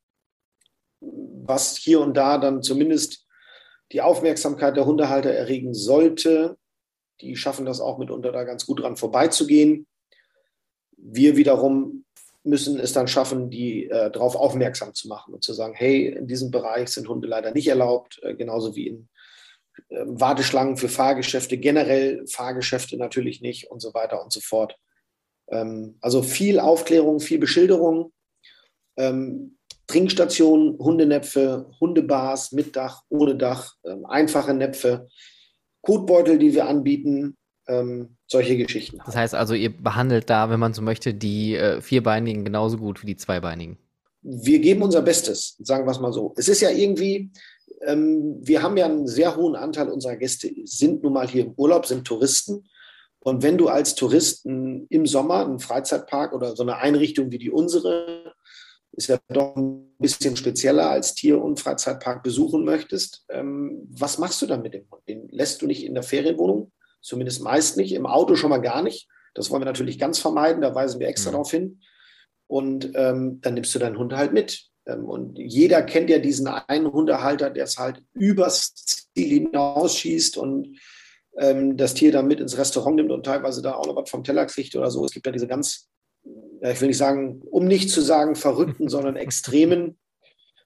was 1.00 1.76
hier 1.76 2.00
und 2.00 2.16
da 2.16 2.38
dann 2.38 2.62
zumindest 2.62 3.26
die 3.92 4.00
Aufmerksamkeit 4.00 4.78
der 4.78 4.86
Hundehalter 4.86 5.30
erregen 5.30 5.74
sollte. 5.74 6.56
Die 7.20 7.36
schaffen 7.36 7.66
das 7.66 7.82
auch 7.82 7.98
mitunter 7.98 8.32
da 8.32 8.44
ganz 8.44 8.64
gut 8.64 8.80
dran 8.80 8.96
vorbeizugehen. 8.96 9.86
Wir 10.96 11.36
wiederum 11.36 12.06
müssen 12.44 12.80
es 12.80 12.94
dann 12.94 13.08
schaffen, 13.08 13.50
die 13.50 13.90
äh, 13.90 14.10
darauf 14.10 14.36
aufmerksam 14.36 14.94
zu 14.94 15.06
machen 15.06 15.34
und 15.34 15.44
zu 15.44 15.52
sagen, 15.52 15.74
hey, 15.74 16.06
in 16.06 16.26
diesem 16.26 16.50
Bereich 16.50 16.88
sind 16.88 17.08
Hunde 17.08 17.28
leider 17.28 17.52
nicht 17.52 17.68
erlaubt, 17.68 18.18
äh, 18.22 18.34
genauso 18.34 18.74
wie 18.74 18.86
in 18.86 19.09
Warteschlangen 19.88 20.76
für 20.76 20.88
Fahrgeschäfte, 20.88 21.58
generell 21.58 22.26
Fahrgeschäfte 22.26 22.96
natürlich 22.96 23.40
nicht 23.40 23.70
und 23.70 23.80
so 23.80 23.94
weiter 23.94 24.22
und 24.22 24.32
so 24.32 24.40
fort. 24.40 24.76
Ähm, 25.48 25.96
also 26.00 26.22
viel 26.22 26.60
Aufklärung, 26.60 27.20
viel 27.20 27.38
Beschilderung, 27.38 28.12
ähm, 28.96 29.56
Trinkstationen, 29.86 30.78
Hundenäpfe, 30.78 31.70
Hundebars 31.80 32.52
mit 32.52 32.76
Dach, 32.76 33.02
ohne 33.08 33.34
Dach, 33.34 33.74
einfache 34.04 34.54
Näpfe, 34.54 35.08
Kotbeutel, 35.82 36.38
die 36.38 36.54
wir 36.54 36.68
anbieten, 36.68 37.36
solche 38.26 38.56
Geschichten. 38.56 38.98
Das 39.04 39.14
heißt 39.16 39.34
also, 39.34 39.54
ihr 39.54 39.70
behandelt 39.76 40.30
da, 40.30 40.50
wenn 40.50 40.60
man 40.60 40.74
so 40.74 40.82
möchte, 40.82 41.14
die 41.14 41.54
äh, 41.54 41.80
Vierbeinigen 41.80 42.44
genauso 42.44 42.78
gut 42.78 43.02
wie 43.02 43.06
die 43.06 43.16
Zweibeinigen. 43.16 43.78
Wir 44.22 44.58
geben 44.60 44.82
unser 44.82 45.02
Bestes, 45.02 45.56
sagen 45.60 45.86
wir 45.86 45.92
es 45.92 46.00
mal 46.00 46.12
so. 46.12 46.34
Es 46.36 46.48
ist 46.48 46.60
ja 46.60 46.70
irgendwie, 46.70 47.30
ähm, 47.59 47.59
wir 47.82 48.62
haben 48.62 48.76
ja 48.76 48.84
einen 48.84 49.06
sehr 49.06 49.36
hohen 49.36 49.56
Anteil 49.56 49.88
unserer 49.88 50.16
Gäste, 50.16 50.50
sind 50.64 51.02
nun 51.02 51.14
mal 51.14 51.28
hier 51.28 51.46
im 51.46 51.54
Urlaub, 51.56 51.86
sind 51.86 52.06
Touristen. 52.06 52.68
Und 53.20 53.42
wenn 53.42 53.58
du 53.58 53.68
als 53.68 53.94
Touristen 53.94 54.86
im 54.88 55.06
Sommer 55.06 55.44
einen 55.44 55.58
Freizeitpark 55.60 56.32
oder 56.32 56.56
so 56.56 56.62
eine 56.62 56.76
Einrichtung 56.76 57.30
wie 57.30 57.38
die 57.38 57.50
unsere, 57.50 58.34
ist 58.92 59.08
ja 59.08 59.18
doch 59.28 59.56
ein 59.56 59.94
bisschen 59.98 60.36
spezieller 60.36 60.90
als 60.90 61.14
Tier- 61.14 61.42
und 61.42 61.60
Freizeitpark 61.60 62.22
besuchen 62.22 62.64
möchtest, 62.64 63.24
ähm, 63.28 63.86
was 63.90 64.18
machst 64.18 64.42
du 64.42 64.46
dann 64.46 64.62
mit 64.62 64.74
dem 64.74 64.84
Hund? 64.90 65.02
Den 65.08 65.28
lässt 65.28 65.62
du 65.62 65.66
nicht 65.66 65.84
in 65.84 65.94
der 65.94 66.02
Ferienwohnung, 66.02 66.72
zumindest 67.00 67.42
meist 67.42 67.76
nicht, 67.76 67.92
im 67.92 68.06
Auto 68.06 68.36
schon 68.36 68.50
mal 68.50 68.58
gar 68.58 68.82
nicht. 68.82 69.08
Das 69.34 69.50
wollen 69.50 69.62
wir 69.62 69.66
natürlich 69.66 69.98
ganz 69.98 70.18
vermeiden, 70.18 70.62
da 70.62 70.74
weisen 70.74 70.98
wir 70.98 71.08
extra 71.08 71.30
mhm. 71.30 71.34
darauf 71.34 71.50
hin. 71.50 71.80
Und 72.46 72.90
ähm, 72.94 73.40
dann 73.42 73.54
nimmst 73.54 73.74
du 73.74 73.78
deinen 73.78 73.98
Hund 73.98 74.12
halt 74.12 74.32
mit. 74.32 74.69
Ähm, 74.90 75.04
und 75.04 75.38
jeder 75.38 75.82
kennt 75.82 76.10
ja 76.10 76.18
diesen 76.18 76.48
einen 76.48 76.92
Hundehalter, 76.92 77.50
der 77.50 77.64
es 77.64 77.78
halt 77.78 78.02
übers 78.14 78.74
Ziel 78.74 79.28
hinausschießt 79.28 80.36
und 80.36 80.78
ähm, 81.38 81.76
das 81.76 81.94
Tier 81.94 82.12
dann 82.12 82.26
mit 82.26 82.40
ins 82.40 82.58
Restaurant 82.58 82.96
nimmt 82.96 83.10
und 83.10 83.24
teilweise 83.24 83.62
da 83.62 83.74
auch 83.74 83.86
noch 83.86 83.96
was 83.96 84.10
vom 84.10 84.24
Teller 84.24 84.46
kriegt 84.46 84.74
oder 84.76 84.90
so. 84.90 85.04
Es 85.04 85.12
gibt 85.12 85.26
ja 85.26 85.32
diese 85.32 85.46
ganz 85.46 85.90
ja, 86.60 86.70
ich 86.70 86.80
will 86.80 86.88
nicht 86.88 86.98
sagen, 86.98 87.42
um 87.50 87.66
nicht 87.66 87.90
zu 87.90 88.00
sagen 88.00 88.34
Verrückten, 88.36 88.88
sondern 88.88 89.16
Extremen. 89.16 89.98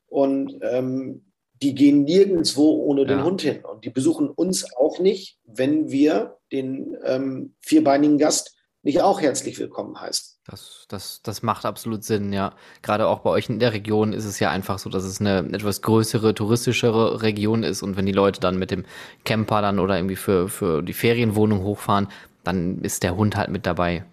Und 0.07 0.59
ähm, 0.63 1.33
die 1.63 1.75
gehen 1.75 2.05
nirgendwo 2.05 2.71
ohne 2.85 3.03
ja. 3.03 3.09
den 3.09 3.25
Hund 3.25 3.43
hin. 3.43 3.65
Und 3.65 3.85
die 3.85 3.91
besuchen 3.91 4.29
uns 4.29 4.75
auch 4.77 4.99
nicht, 4.99 5.39
wenn 5.45 5.91
wir 5.91 6.39
den 6.53 6.97
ähm, 7.05 7.55
vierbeinigen 7.61 8.19
Gast 8.19 8.57
nicht 8.85 9.01
auch 9.01 9.21
herzlich 9.21 9.59
willkommen 9.59 9.99
heißen. 10.01 10.37
Das, 10.47 10.85
das, 10.89 11.23
das 11.23 11.43
macht 11.43 11.65
absolut 11.65 12.05
Sinn, 12.05 12.33
ja. 12.33 12.53
Gerade 12.83 13.09
auch 13.09 13.21
bei 13.21 13.31
euch 13.31 13.49
in 13.49 13.59
der 13.59 13.73
Region 13.73 14.13
ist 14.13 14.27
es 14.27 14.39
ja 14.39 14.51
einfach 14.51 14.79
so, 14.79 14.91
dass 14.91 15.05
es 15.05 15.21
eine 15.21 15.39
etwas 15.53 15.83
größere, 15.83 16.35
touristischere 16.35 17.23
Region 17.23 17.63
ist 17.63 17.83
und 17.83 17.97
wenn 17.97 18.07
die 18.07 18.13
Leute 18.13 18.41
dann 18.41 18.59
mit 18.59 18.71
dem 18.71 18.85
Camper 19.25 19.63
dann 19.63 19.79
oder 19.79 19.97
irgendwie 19.97 20.17
für, 20.17 20.49
für 20.49 20.83
die 20.83 20.93
Ferienwohnung 20.93 21.63
hochfahren, 21.63 22.09
dann 22.45 22.83
ist 22.83 23.03
der 23.03 23.17
Hund 23.17 23.37
halt 23.37 23.49
mit 23.49 23.65
dabei. 23.65 24.05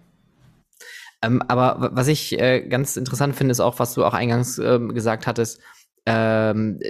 Ähm, 1.20 1.42
aber 1.48 1.90
was 1.92 2.08
ich 2.08 2.40
äh, 2.40 2.62
ganz 2.62 2.96
interessant 2.96 3.36
finde, 3.36 3.52
ist 3.52 3.60
auch, 3.60 3.78
was 3.78 3.94
du 3.94 4.04
auch 4.04 4.14
eingangs 4.14 4.58
ähm, 4.58 4.94
gesagt 4.94 5.26
hattest, 5.26 5.60
ähm, 6.06 6.80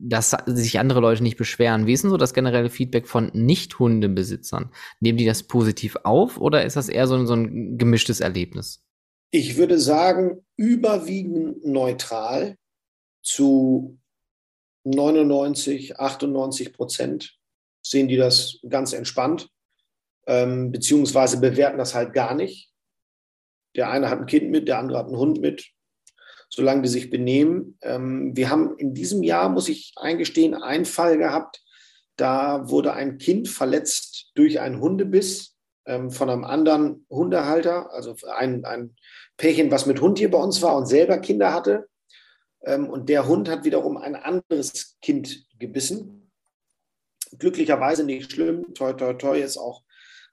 dass 0.00 0.36
sich 0.46 0.78
andere 0.78 1.00
Leute 1.00 1.22
nicht 1.22 1.36
beschweren. 1.36 1.86
Wie 1.86 1.92
ist 1.92 2.04
denn 2.04 2.10
so 2.10 2.16
das 2.16 2.32
generelle 2.32 2.70
Feedback 2.70 3.08
von 3.08 3.30
Nicht-Hundebesitzern? 3.34 4.70
Nehmen 5.00 5.18
die 5.18 5.26
das 5.26 5.42
positiv 5.42 5.96
auf 6.04 6.38
oder 6.38 6.64
ist 6.64 6.76
das 6.76 6.88
eher 6.88 7.06
so, 7.08 7.24
so 7.26 7.34
ein 7.34 7.78
gemischtes 7.78 8.20
Erlebnis? 8.20 8.84
Ich 9.30 9.56
würde 9.56 9.78
sagen, 9.78 10.46
überwiegend 10.56 11.64
neutral 11.64 12.56
zu 13.22 13.98
99, 14.84 15.98
98 15.98 16.72
Prozent 16.72 17.38
sehen 17.82 18.08
die 18.08 18.16
das 18.16 18.60
ganz 18.68 18.92
entspannt, 18.92 19.50
ähm, 20.26 20.70
beziehungsweise 20.70 21.40
bewerten 21.40 21.78
das 21.78 21.94
halt 21.94 22.12
gar 22.12 22.34
nicht. 22.34 22.70
Der 23.74 23.90
eine 23.90 24.08
hat 24.08 24.20
ein 24.20 24.26
Kind 24.26 24.50
mit, 24.50 24.68
der 24.68 24.78
andere 24.78 24.98
hat 24.98 25.06
einen 25.06 25.16
Hund 25.16 25.40
mit 25.40 25.72
solange 26.48 26.82
die 26.82 26.88
sich 26.88 27.10
benehmen. 27.10 27.78
Ähm, 27.82 28.36
wir 28.36 28.50
haben 28.50 28.76
in 28.78 28.94
diesem 28.94 29.22
Jahr, 29.22 29.48
muss 29.48 29.68
ich 29.68 29.92
eingestehen, 29.96 30.54
einen 30.54 30.84
Fall 30.84 31.18
gehabt, 31.18 31.62
da 32.16 32.68
wurde 32.68 32.94
ein 32.94 33.18
Kind 33.18 33.48
verletzt 33.48 34.32
durch 34.34 34.60
einen 34.60 34.80
Hundebiss 34.80 35.54
ähm, 35.86 36.10
von 36.10 36.28
einem 36.28 36.44
anderen 36.44 37.06
Hundehalter, 37.08 37.92
also 37.92 38.16
ein, 38.36 38.64
ein 38.64 38.96
Pärchen, 39.36 39.70
was 39.70 39.86
mit 39.86 40.00
Hund 40.00 40.18
hier 40.18 40.30
bei 40.30 40.38
uns 40.38 40.60
war 40.60 40.76
und 40.76 40.86
selber 40.86 41.18
Kinder 41.18 41.54
hatte. 41.54 41.88
Ähm, 42.64 42.90
und 42.90 43.08
der 43.08 43.28
Hund 43.28 43.48
hat 43.48 43.64
wiederum 43.64 43.96
ein 43.96 44.16
anderes 44.16 44.96
Kind 45.00 45.46
gebissen. 45.58 46.30
Glücklicherweise 47.38 48.04
nicht 48.04 48.32
schlimm, 48.32 48.74
toi, 48.74 48.92
toi, 48.92 49.14
toi, 49.14 49.40
ist 49.40 49.56
auch 49.56 49.82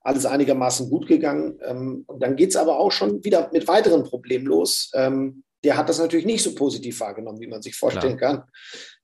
alles 0.02 0.26
einigermaßen 0.26 0.90
gut 0.90 1.08
gegangen. 1.08 1.60
Ähm, 1.62 2.04
und 2.08 2.22
dann 2.22 2.36
geht 2.36 2.50
es 2.50 2.56
aber 2.56 2.80
auch 2.80 2.92
schon 2.92 3.24
wieder 3.24 3.50
mit 3.54 3.68
weiteren 3.68 4.04
Problemen 4.04 4.48
los. 4.48 4.92
Ähm, 4.94 5.44
der 5.64 5.78
hat 5.78 5.90
das 5.90 6.00
natürlich 6.00 6.26
nicht 6.26 6.44
so 6.44 6.54
positiv 6.54 7.00
wahrgenommen, 7.00 7.40
wie 7.40 7.48
man 7.48 7.62
sich 7.62 7.76
vorstellen 7.76 8.18
Klar. 8.18 8.38
kann. 8.38 8.52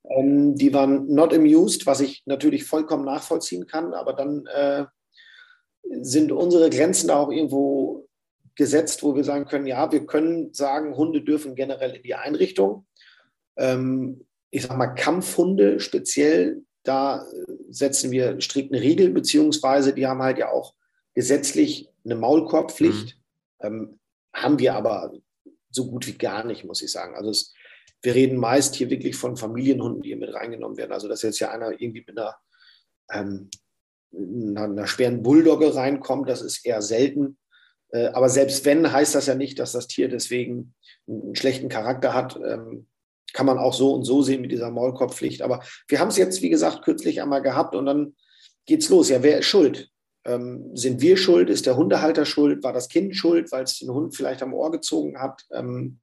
Ähm, 0.10 0.56
die 0.56 0.74
waren 0.74 1.08
not 1.08 1.34
amused, 1.34 1.86
was 1.86 2.02
ich 2.02 2.24
natürlich 2.26 2.64
vollkommen 2.64 3.06
nachvollziehen 3.06 3.68
kann, 3.68 3.94
aber 3.94 4.14
dann 4.14 4.46
äh, 4.48 4.86
sind 6.02 6.32
unsere 6.32 6.70
Grenzen 6.70 7.08
da 7.08 7.18
auch 7.18 7.32
irgendwo 7.32 8.08
gesetzt, 8.56 9.04
wo 9.04 9.16
wir 9.16 9.24
sagen 9.24 9.46
können, 9.46 9.66
ja, 9.66 9.92
wir 9.92 10.06
können 10.06 10.54
sagen, 10.54 10.96
Hunde 10.96 11.22
dürfen 11.22 11.56
generell 11.56 11.96
in 11.96 12.04
die 12.04 12.16
Einrichtung. 12.16 12.86
Ähm, 13.58 14.26
ich 14.50 14.64
sage 14.64 14.78
mal, 14.78 14.88
Kampfhunde 14.88 15.80
speziell, 15.80 16.64
da 16.84 17.26
setzen 17.70 18.12
wir 18.12 18.40
strikt 18.42 18.74
eine 18.74 18.82
Regel, 18.82 19.12
beziehungsweise 19.12 19.94
die 19.94 20.08
haben 20.08 20.22
halt 20.22 20.38
ja 20.38 20.52
auch 20.52 20.74
gesetzlich 21.14 21.90
eine 22.04 22.16
Maulkorbpflicht. 22.16 23.18
Mhm. 23.62 23.66
Ähm, 23.66 24.00
haben 24.34 24.60
wir 24.60 24.76
aber 24.76 25.14
so 25.72 25.90
gut 25.90 26.08
wie 26.08 26.18
gar 26.18 26.44
nicht, 26.44 26.66
muss 26.66 26.82
ich 26.82 26.92
sagen. 26.92 27.16
Also 27.16 27.30
es, 27.30 27.54
wir 28.02 28.16
reden 28.16 28.38
meist 28.38 28.76
hier 28.76 28.90
wirklich 28.90 29.16
von 29.16 29.38
Familienhunden, 29.38 30.02
die 30.02 30.10
hier 30.10 30.18
mit 30.18 30.34
reingenommen 30.34 30.78
werden. 30.78 30.92
Also 30.92 31.08
dass 31.08 31.22
jetzt 31.22 31.40
ja 31.40 31.52
einer 31.52 31.72
irgendwie 31.72 32.04
mit 32.06 32.18
einer, 32.18 32.36
ähm, 33.12 33.50
einer, 34.56 34.88
schweren 34.88 35.24
Bulldogge 35.24 35.74
reinkommt, 35.74 36.30
das 36.30 36.42
ist 36.42 36.66
eher 36.66 36.82
selten. 36.82 37.38
Äh, 37.90 38.08
aber 38.08 38.30
selbst 38.30 38.66
wenn, 38.66 38.92
heißt 38.92 39.16
das 39.16 39.28
ja 39.28 39.36
nicht, 39.36 39.60
dass 39.60 39.72
das 39.72 39.88
Tier 39.88 40.10
deswegen 40.10 40.74
einen 41.08 41.36
schlechten 41.36 41.70
Charakter 41.70 42.14
hat. 42.14 42.40
Ähm, 42.44 42.88
kann 43.34 43.46
man 43.46 43.58
auch 43.58 43.74
so 43.74 43.94
und 43.94 44.04
so 44.04 44.22
sehen 44.22 44.42
mit 44.42 44.52
dieser 44.52 44.72
Maulkorbpflicht. 44.72 45.42
Aber 45.42 45.64
wir 45.88 46.00
haben 46.00 46.10
es 46.10 46.18
jetzt, 46.18 46.42
wie 46.42 46.50
gesagt, 46.50 46.84
kürzlich 46.84 47.22
einmal 47.22 47.42
gehabt 47.42 47.76
und 47.76 47.86
dann 47.86 48.16
geht's 48.66 48.90
los. 48.90 49.10
Ja, 49.10 49.24
wer 49.24 49.40
ist 49.40 49.46
schuld? 49.46 49.90
Ähm, 50.26 50.76
sind 50.76 51.02
wir 51.02 51.18
schuld? 51.18 51.50
Ist 51.50 51.66
der 51.66 51.78
Hundehalter 51.78 52.26
schuld? 52.26 52.64
War 52.64 52.74
das 52.74 52.90
Kind 52.90 53.16
schuld, 53.16 53.52
weil 53.52 53.64
es 53.64 53.80
den 53.80 53.92
Hund 53.92 54.16
vielleicht 54.16 54.44
am 54.44 54.54
Ohr 54.54 54.72
gezogen 54.72 55.20
hat? 55.20 55.44
Ähm, 55.52 56.00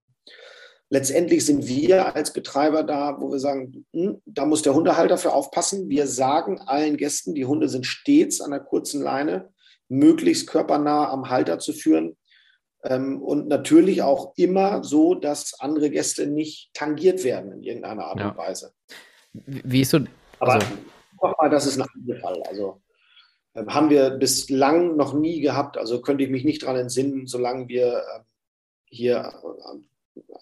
letztendlich 0.90 1.46
sind 1.46 1.68
wir 1.68 2.16
als 2.16 2.32
Betreiber 2.32 2.82
da, 2.82 3.16
wo 3.20 3.30
wir 3.30 3.38
sagen, 3.38 3.86
hm, 3.92 4.20
da 4.26 4.44
muss 4.44 4.62
der 4.62 4.74
Hundehalter 4.74 5.18
für 5.18 5.32
aufpassen. 5.32 5.88
Wir 5.88 6.06
sagen 6.06 6.60
allen 6.60 6.96
Gästen, 6.96 7.34
die 7.34 7.46
Hunde 7.46 7.68
sind 7.68 7.86
stets 7.86 8.40
an 8.40 8.50
der 8.50 8.60
kurzen 8.60 9.02
Leine, 9.02 9.50
möglichst 9.88 10.48
körpernah 10.48 11.10
am 11.10 11.30
Halter 11.30 11.58
zu 11.58 11.72
führen. 11.72 12.16
Ähm, 12.84 13.22
und 13.22 13.48
natürlich 13.48 14.02
auch 14.02 14.32
immer 14.36 14.82
so, 14.84 15.14
dass 15.14 15.58
andere 15.60 15.90
Gäste 15.90 16.26
nicht 16.26 16.70
tangiert 16.74 17.24
werden 17.24 17.52
in 17.52 17.62
irgendeiner 17.62 18.04
Art 18.04 18.20
ja. 18.20 18.30
und 18.30 18.36
Weise. 18.36 18.72
Wie 19.32 19.82
ist 19.82 19.90
so. 19.90 20.00
Aber 20.38 20.54
also, 20.54 20.66
nochmal, 21.20 21.50
das 21.50 21.66
ist 21.66 21.78
ein 21.80 21.86
anderer 21.94 22.20
Fall. 22.20 22.42
Also 22.48 22.80
haben 23.66 23.90
wir 23.90 24.10
bislang 24.10 24.96
noch 24.96 25.14
nie 25.14 25.40
gehabt. 25.40 25.78
Also 25.78 26.00
könnte 26.00 26.24
ich 26.24 26.30
mich 26.30 26.44
nicht 26.44 26.62
daran 26.62 26.76
entsinnen, 26.76 27.26
solange 27.26 27.68
wir 27.68 28.02
ähm, 28.14 28.24
hier 28.86 29.32
äh, 29.42 29.78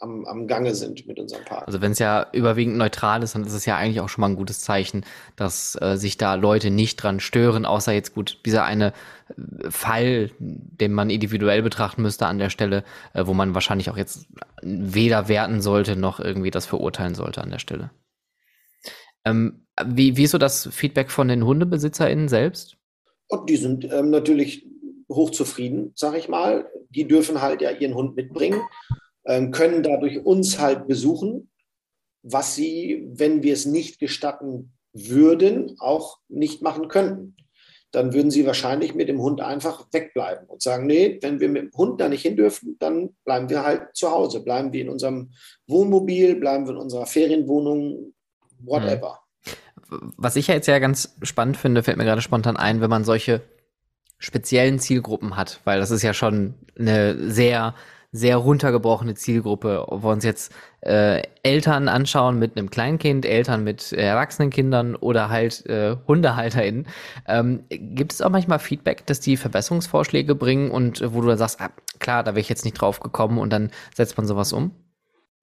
am, 0.01 0.25
am 0.25 0.47
Gange 0.47 0.75
sind 0.75 1.07
mit 1.07 1.19
unserem 1.19 1.45
Park. 1.45 1.67
Also 1.67 1.81
wenn 1.81 1.93
es 1.93 1.99
ja 1.99 2.27
überwiegend 2.33 2.77
neutral 2.77 3.23
ist, 3.23 3.35
dann 3.35 3.45
ist 3.45 3.53
es 3.53 3.67
ja 3.67 3.77
eigentlich 3.77 4.01
auch 4.01 4.09
schon 4.09 4.23
mal 4.23 4.29
ein 4.29 4.37
gutes 4.37 4.61
Zeichen, 4.61 5.05
dass 5.37 5.77
äh, 5.81 5.97
sich 5.97 6.17
da 6.17 6.35
Leute 6.35 6.71
nicht 6.71 6.97
dran 6.97 7.21
stören, 7.21 7.65
außer 7.65 7.93
jetzt 7.93 8.15
gut, 8.15 8.41
dieser 8.45 8.65
eine 8.65 8.93
äh, 9.29 9.71
Fall, 9.71 10.31
den 10.39 10.93
man 10.93 11.11
individuell 11.11 11.63
betrachten 11.63 12.03
müsste 12.03 12.27
an 12.27 12.39
der 12.39 12.51
Stelle, 12.51 12.85
äh, 13.13 13.27
wo 13.27 13.35
man 13.35 13.55
wahrscheinlich 13.55 13.91
auch 13.91 13.97
jetzt 13.97 14.27
weder 14.63 15.29
werten 15.29 15.61
sollte, 15.61 15.97
noch 15.97 16.21
irgendwie 16.21 16.51
das 16.51 16.67
verurteilen 16.67 17.15
sollte 17.15 17.43
an 17.43 17.51
der 17.51 17.59
Stelle. 17.59 17.91
Ähm, 19.25 19.67
wie, 19.85 20.17
wie 20.17 20.25
ist 20.25 20.31
so 20.31 20.39
das 20.39 20.69
Feedback 20.73 21.11
von 21.11 21.29
den 21.29 21.45
HundebesitzerInnen 21.45 22.29
selbst? 22.29 22.77
Und 23.28 23.50
die 23.50 23.56
sind 23.56 23.90
ähm, 23.92 24.11
natürlich 24.11 24.66
hochzufrieden, 25.09 25.92
sage 25.95 26.18
ich 26.18 26.28
mal. 26.28 26.71
Die 26.90 27.06
dürfen 27.06 27.42
halt 27.42 27.61
ja 27.62 27.71
ihren 27.71 27.95
Hund 27.95 28.16
mitbringen, 28.16 28.61
ähm, 29.25 29.50
können 29.50 29.83
dadurch 29.83 30.25
uns 30.25 30.59
halt 30.59 30.87
besuchen, 30.87 31.50
was 32.23 32.54
sie, 32.54 33.06
wenn 33.12 33.42
wir 33.42 33.52
es 33.52 33.66
nicht 33.66 33.99
gestatten 33.99 34.73
würden, 34.92 35.76
auch 35.78 36.18
nicht 36.28 36.62
machen 36.62 36.88
könnten. 36.88 37.37
Dann 37.92 38.12
würden 38.12 38.30
sie 38.30 38.47
wahrscheinlich 38.47 38.95
mit 38.95 39.09
dem 39.09 39.23
Hund 39.23 39.40
einfach 39.40 39.87
wegbleiben 39.92 40.49
und 40.49 40.61
sagen, 40.61 40.87
nee, 40.87 41.18
wenn 41.23 41.40
wir 41.40 41.49
mit 41.49 41.62
dem 41.62 41.73
Hund 41.73 42.00
da 42.00 42.09
nicht 42.09 42.23
hin 42.23 42.37
dürfen, 42.37 42.76
dann 42.78 43.16
bleiben 43.25 43.49
wir 43.49 43.64
halt 43.64 43.95
zu 43.95 44.11
Hause, 44.11 44.40
bleiben 44.40 44.73
wir 44.73 44.83
in 44.83 44.90
unserem 44.90 45.30
Wohnmobil, 45.66 46.37
bleiben 46.37 46.66
wir 46.66 46.73
in 46.73 46.80
unserer 46.80 47.06
Ferienwohnung, 47.06 48.12
whatever. 48.59 49.21
Was 49.88 50.37
ich 50.37 50.49
ja 50.49 50.55
jetzt 50.55 50.66
ja 50.66 50.78
ganz 50.78 51.16
spannend 51.23 51.57
finde, 51.57 51.83
fällt 51.83 51.97
mir 51.97 52.05
gerade 52.05 52.23
spontan 52.23 52.57
ein, 52.57 52.81
wenn 52.81 52.90
man 52.90 53.05
solche 53.05 53.43
speziellen 54.19 54.78
Zielgruppen 54.78 55.37
hat, 55.37 55.61
weil 55.64 55.78
das 55.78 55.90
ist 55.90 56.02
ja 56.02 56.14
schon 56.14 56.55
eine 56.78 57.31
sehr, 57.31 57.75
sehr 58.12 58.37
runtergebrochene 58.37 59.14
Zielgruppe, 59.14 59.88
ob 59.88 60.02
wir 60.02 60.11
uns 60.11 60.25
jetzt 60.25 60.52
äh, 60.81 61.23
Eltern 61.43 61.88
anschauen 61.88 62.38
mit 62.38 62.57
einem 62.57 62.71
Kleinkind, 62.71 63.26
Eltern 63.26 63.62
mit 63.62 63.93
erwachsenen 63.93 64.50
Kindern 64.50 64.97
oder 64.97 65.28
halt 65.28 65.66
äh, 65.66 65.97
HundehalterInnen. 66.09 66.87
Ähm, 67.26 67.64
gibt 67.69 68.12
es 68.12 68.23
auch 68.23 68.31
manchmal 68.31 68.59
Feedback, 68.59 69.05
dass 69.07 69.21
die 69.21 69.37
Verbesserungsvorschläge 69.37 70.35
bringen 70.35 70.71
und 70.71 71.02
äh, 71.02 71.12
wo 71.12 71.21
du 71.21 71.28
dann 71.28 71.38
sagst, 71.38 71.61
ah, 71.61 71.71
klar, 71.99 72.23
da 72.25 72.33
wäre 72.33 72.40
ich 72.40 72.49
jetzt 72.49 72.64
nicht 72.64 72.81
drauf 72.81 73.00
gekommen 73.00 73.38
und 73.38 73.52
dann 73.52 73.71
setzt 73.95 74.16
man 74.16 74.26
sowas 74.26 74.52
um? 74.52 74.71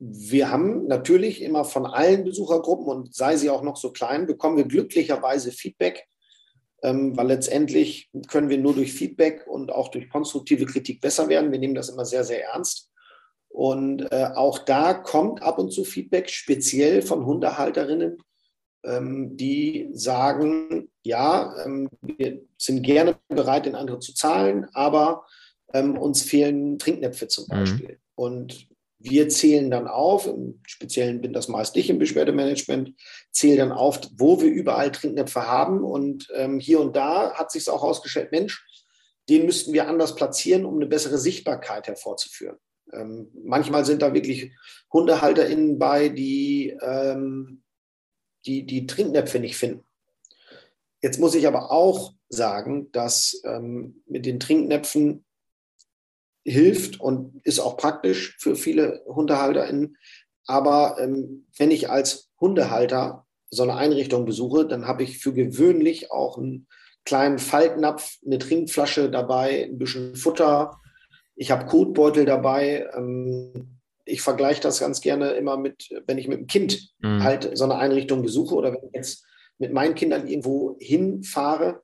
Wir 0.05 0.51
haben 0.51 0.87
natürlich 0.87 1.41
immer 1.41 1.63
von 1.63 1.85
allen 1.85 2.25
Besuchergruppen 2.25 2.87
und 2.87 3.15
sei 3.15 3.37
sie 3.37 3.49
auch 3.49 3.61
noch 3.61 3.77
so 3.77 3.91
klein, 3.91 4.25
bekommen 4.25 4.57
wir 4.57 4.65
glücklicherweise 4.65 5.51
Feedback, 5.51 6.07
ähm, 6.81 7.15
weil 7.15 7.27
letztendlich 7.27 8.09
können 8.27 8.49
wir 8.49 8.57
nur 8.57 8.73
durch 8.73 8.91
Feedback 8.91 9.47
und 9.47 9.71
auch 9.71 9.87
durch 9.87 10.09
konstruktive 10.09 10.65
Kritik 10.65 10.99
besser 10.99 11.29
werden. 11.29 11.53
Wir 11.53 11.59
nehmen 11.59 11.75
das 11.75 11.87
immer 11.87 12.03
sehr, 12.03 12.25
sehr 12.25 12.43
ernst. 12.43 12.91
Und 13.47 14.01
äh, 14.11 14.31
auch 14.35 14.59
da 14.59 14.93
kommt 14.93 15.41
ab 15.41 15.57
und 15.57 15.71
zu 15.71 15.85
Feedback, 15.85 16.29
speziell 16.29 17.01
von 17.01 17.25
Hundehalterinnen, 17.25 18.17
ähm, 18.83 19.37
die 19.37 19.87
sagen, 19.93 20.89
ja, 21.03 21.55
ähm, 21.63 21.87
wir 22.01 22.41
sind 22.57 22.83
gerne 22.83 23.15
bereit, 23.29 23.67
den 23.67 23.75
anderen 23.75 24.01
zu 24.01 24.13
zahlen, 24.13 24.67
aber 24.73 25.25
uns 25.75 26.21
fehlen 26.21 26.77
Trinknäpfe 26.77 27.27
zum 27.27 27.45
mhm. 27.45 27.49
Beispiel. 27.49 27.89
Mhm. 27.93 27.97
Und 28.13 28.67
wir 29.03 29.27
zählen 29.27 29.69
dann 29.69 29.87
auf, 29.87 30.27
im 30.27 30.61
Speziellen 30.65 31.19
bin 31.19 31.33
das 31.33 31.49
meist 31.49 31.75
ich 31.75 31.89
im 31.89 31.99
Beschwerdemanagement, 31.99 32.93
zähle 33.31 33.57
dann 33.57 33.71
auf, 33.73 33.99
wo 34.15 34.41
wir 34.41 34.49
überall 34.49 34.91
Trinknäpfe 34.91 35.45
haben. 35.45 35.83
Und 35.83 36.29
ähm, 36.33 36.59
hier 36.59 36.79
und 36.79 36.95
da 36.95 37.33
hat 37.33 37.51
sich 37.51 37.69
auch 37.69 37.81
herausgestellt, 37.81 38.31
Mensch, 38.31 38.65
den 39.29 39.45
müssten 39.45 39.73
wir 39.73 39.89
anders 39.89 40.15
platzieren, 40.15 40.65
um 40.65 40.75
eine 40.75 40.85
bessere 40.85 41.17
Sichtbarkeit 41.17 41.87
hervorzuführen. 41.87 42.57
Ähm, 42.93 43.29
manchmal 43.43 43.83
sind 43.83 44.01
da 44.01 44.13
wirklich 44.13 44.53
HundehalterInnen 44.91 45.77
bei, 45.77 46.07
die, 46.07 46.77
ähm, 46.81 47.61
die 48.45 48.65
die 48.65 48.87
Trinknäpfe 48.87 49.39
nicht 49.39 49.57
finden. 49.57 49.85
Jetzt 51.01 51.19
muss 51.19 51.35
ich 51.35 51.45
aber 51.45 51.71
auch 51.71 52.13
sagen, 52.29 52.89
dass 52.93 53.41
ähm, 53.43 54.01
mit 54.05 54.25
den 54.25 54.39
Trinknäpfen 54.39 55.25
hilft 56.43 56.99
und 56.99 57.39
ist 57.43 57.59
auch 57.59 57.77
praktisch 57.77 58.37
für 58.39 58.55
viele 58.55 59.03
HundehalterInnen. 59.07 59.97
Aber 60.45 60.97
ähm, 60.99 61.45
wenn 61.57 61.71
ich 61.71 61.89
als 61.89 62.29
Hundehalter 62.39 63.25
so 63.49 63.63
eine 63.63 63.75
Einrichtung 63.75 64.25
besuche, 64.25 64.65
dann 64.65 64.87
habe 64.87 65.03
ich 65.03 65.19
für 65.19 65.33
gewöhnlich 65.33 66.11
auch 66.11 66.37
einen 66.37 66.67
kleinen 67.05 67.39
Faltnapf, 67.39 68.17
eine 68.25 68.39
Trinkflasche 68.39 69.09
dabei, 69.09 69.65
ein 69.65 69.77
bisschen 69.77 70.15
Futter. 70.15 70.79
Ich 71.35 71.51
habe 71.51 71.65
Kotbeutel 71.65 72.25
dabei. 72.25 72.87
Ähm, 72.95 73.79
ich 74.05 74.21
vergleiche 74.21 74.61
das 74.61 74.79
ganz 74.79 74.99
gerne 74.99 75.31
immer 75.31 75.57
mit, 75.57 75.89
wenn 76.07 76.17
ich 76.17 76.27
mit 76.27 76.39
dem 76.39 76.47
Kind 76.47 76.93
mhm. 76.99 77.23
halt 77.23 77.57
so 77.57 77.63
eine 77.63 77.75
Einrichtung 77.75 78.21
besuche 78.21 78.55
oder 78.55 78.73
wenn 78.73 78.83
ich 78.89 78.95
jetzt 78.95 79.25
mit 79.59 79.71
meinen 79.71 79.95
Kindern 79.95 80.27
irgendwo 80.27 80.75
hinfahre, 80.79 81.82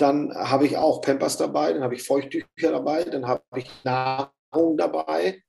dann 0.00 0.34
habe 0.34 0.66
ich 0.66 0.76
auch 0.76 1.00
Pampers 1.00 1.36
dabei, 1.36 1.72
dann 1.72 1.82
habe 1.82 1.94
ich 1.94 2.02
Feuchttücher 2.02 2.46
dabei, 2.58 3.04
dann 3.04 3.26
habe 3.26 3.42
ich 3.56 3.70
Nahrung 3.84 4.76
dabei. 4.76 5.42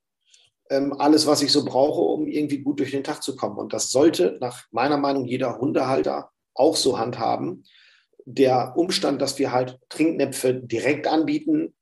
Ähm, 0.70 0.94
alles, 0.98 1.26
was 1.26 1.42
ich 1.42 1.52
so 1.52 1.64
brauche, 1.64 2.00
um 2.00 2.26
irgendwie 2.26 2.58
gut 2.58 2.80
durch 2.80 2.92
den 2.92 3.04
Tag 3.04 3.22
zu 3.22 3.36
kommen. 3.36 3.58
Und 3.58 3.72
das 3.72 3.90
sollte 3.90 4.38
nach 4.40 4.64
meiner 4.70 4.96
Meinung 4.96 5.26
jeder 5.26 5.58
Hundehalter 5.58 6.30
auch 6.54 6.76
so 6.76 6.98
handhaben. 6.98 7.64
Der 8.24 8.74
Umstand, 8.76 9.20
dass 9.20 9.38
wir 9.38 9.52
halt 9.52 9.80
Trinknäpfe 9.88 10.54
direkt 10.54 11.06
anbieten, 11.06 11.74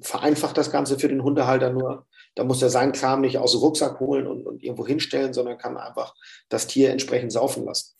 vereinfacht 0.00 0.56
das 0.56 0.70
Ganze 0.70 0.98
für 0.98 1.08
den 1.08 1.22
Hundehalter 1.22 1.70
nur. 1.70 2.06
Da 2.34 2.44
muss 2.44 2.62
er 2.62 2.70
seinen 2.70 2.92
Kram 2.92 3.20
nicht 3.20 3.38
aus 3.38 3.52
dem 3.52 3.60
Rucksack 3.60 3.98
holen 4.00 4.26
und, 4.26 4.46
und 4.46 4.62
irgendwo 4.62 4.86
hinstellen, 4.86 5.32
sondern 5.32 5.58
kann 5.58 5.76
einfach 5.76 6.14
das 6.48 6.66
Tier 6.66 6.90
entsprechend 6.90 7.32
saufen 7.32 7.64
lassen. 7.64 7.96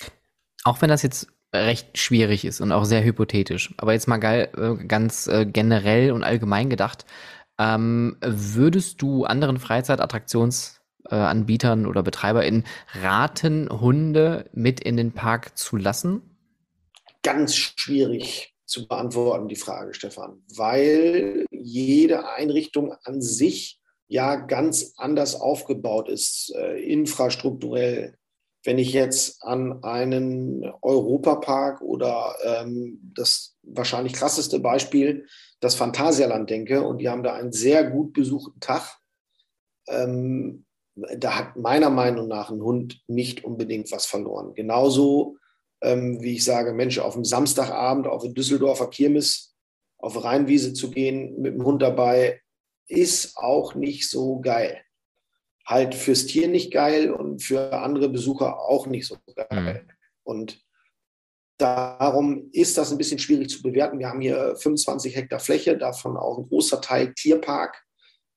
Auch 0.65 0.81
wenn 0.81 0.89
das 0.89 1.03
jetzt 1.03 1.27
recht 1.55 1.99
schwierig 1.99 2.45
ist 2.45 2.61
und 2.61 2.73
auch 2.73 2.85
sehr 2.85 3.03
hypothetisch, 3.03 3.73
aber 3.79 3.95
jetzt 3.95 4.09
mal 4.09 4.23
äh, 4.23 4.49
ganz 4.87 5.27
äh, 5.27 5.47
generell 5.47 6.13
und 6.13 6.23
allgemein 6.23 6.69
gedacht, 6.69 7.07
ähm, 7.59 8.19
würdest 8.21 9.01
du 9.03 9.25
anderen 9.25 9.59
Freizeitattraktionsanbietern 9.59 11.85
äh, 11.85 11.89
oder 11.89 12.03
BetreiberInnen 12.03 12.65
raten, 13.03 13.69
Hunde 13.71 14.49
mit 14.53 14.81
in 14.81 14.97
den 14.97 15.13
Park 15.13 15.59
zu 15.59 15.77
lassen? 15.77 16.23
Ganz 17.23 17.57
schwierig 17.57 18.55
zu 18.65 18.87
beantworten, 18.87 19.49
die 19.49 19.57
Frage, 19.57 19.93
Stefan, 19.95 20.45
weil 20.55 21.47
jede 21.51 22.29
Einrichtung 22.29 22.95
an 23.05 23.21
sich 23.23 23.81
ja 24.07 24.37
ganz 24.37 24.93
anders 24.97 25.35
aufgebaut 25.35 26.09
ist, 26.09 26.55
äh, 26.55 26.79
infrastrukturell. 26.81 28.18
Wenn 28.69 28.77
ich 28.77 28.93
jetzt 28.93 29.43
an 29.43 29.83
einen 29.83 30.63
Europapark 30.83 31.81
oder 31.81 32.37
ähm, 32.45 33.01
das 33.15 33.57
wahrscheinlich 33.63 34.13
krasseste 34.13 34.61
Beispiel, 34.61 35.27
das 35.61 35.75
Phantasialand 35.75 36.51
denke, 36.51 36.87
und 36.87 36.99
die 36.99 37.09
haben 37.09 37.23
da 37.23 37.33
einen 37.33 37.51
sehr 37.51 37.89
gut 37.89 38.13
besuchten 38.13 38.61
Tag, 38.61 38.99
ähm, 39.89 40.67
da 41.17 41.39
hat 41.39 41.57
meiner 41.57 41.89
Meinung 41.89 42.29
nach 42.29 42.51
ein 42.51 42.61
Hund 42.61 43.01
nicht 43.07 43.43
unbedingt 43.43 43.91
was 43.91 44.05
verloren. 44.05 44.53
Genauso 44.53 45.39
ähm, 45.81 46.21
wie 46.21 46.35
ich 46.35 46.45
sage, 46.45 46.75
Mensch, 46.75 46.99
auf 46.99 47.15
dem 47.15 47.25
Samstagabend 47.25 48.07
auf 48.07 48.23
eine 48.23 48.35
Düsseldorfer 48.35 48.91
Kirmes 48.91 49.57
auf 49.97 50.23
Rheinwiese 50.23 50.75
zu 50.75 50.91
gehen 50.91 51.41
mit 51.41 51.55
dem 51.55 51.65
Hund 51.65 51.81
dabei, 51.81 52.43
ist 52.87 53.35
auch 53.39 53.75
nicht 53.75 54.11
so 54.11 54.41
geil. 54.41 54.83
Halt 55.69 55.95
fürs 55.95 56.25
Tier 56.25 56.49
nicht 56.49 56.73
geil 56.73 57.11
und 57.11 57.43
für 57.43 57.75
andere 57.75 58.09
Besucher 58.09 58.59
auch 58.59 58.87
nicht 58.87 59.07
so 59.07 59.19
geil. 59.37 59.85
Mhm. 59.85 59.91
Und 60.23 60.65
darum 61.59 62.49
ist 62.53 62.79
das 62.79 62.91
ein 62.91 62.97
bisschen 62.97 63.19
schwierig 63.19 63.51
zu 63.51 63.61
bewerten. 63.61 63.99
Wir 63.99 64.09
haben 64.09 64.23
hier 64.23 64.57
25 64.57 65.15
Hektar 65.15 65.41
Fläche, 65.41 65.77
davon 65.77 66.17
auch 66.17 66.39
ein 66.39 66.49
großer 66.49 66.81
Teil 66.81 67.13
Tierpark. 67.13 67.85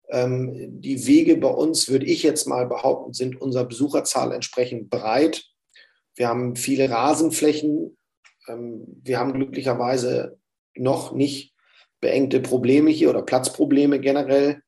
Ähm, 0.10 0.82
die 0.82 1.08
Wege 1.08 1.38
bei 1.38 1.47
uns, 1.47 1.88
würde 1.88 2.06
ich 2.06 2.21
jetzt 2.21 2.47
mal 2.47 2.67
behaupten, 2.67 3.13
sind 3.13 3.39
unserer 3.39 3.65
Besucherzahl 3.65 4.34
entsprechend 4.34 4.89
breit. 4.89 5.45
Wir 6.15 6.27
haben 6.27 6.58
viele 6.58 6.89
Rasenflächen. 6.89 7.97
Ähm, 8.49 8.84
wir 9.03 9.19
haben 9.19 9.32
glücklicherweise 9.32 10.38
noch 10.75 11.13
nicht 11.13 11.56
beengte 12.01 12.41
Probleme 12.41 12.89
hier 12.89 13.10
oder 13.10 13.21
Platzprobleme 13.21 13.99
generell. 14.01 14.62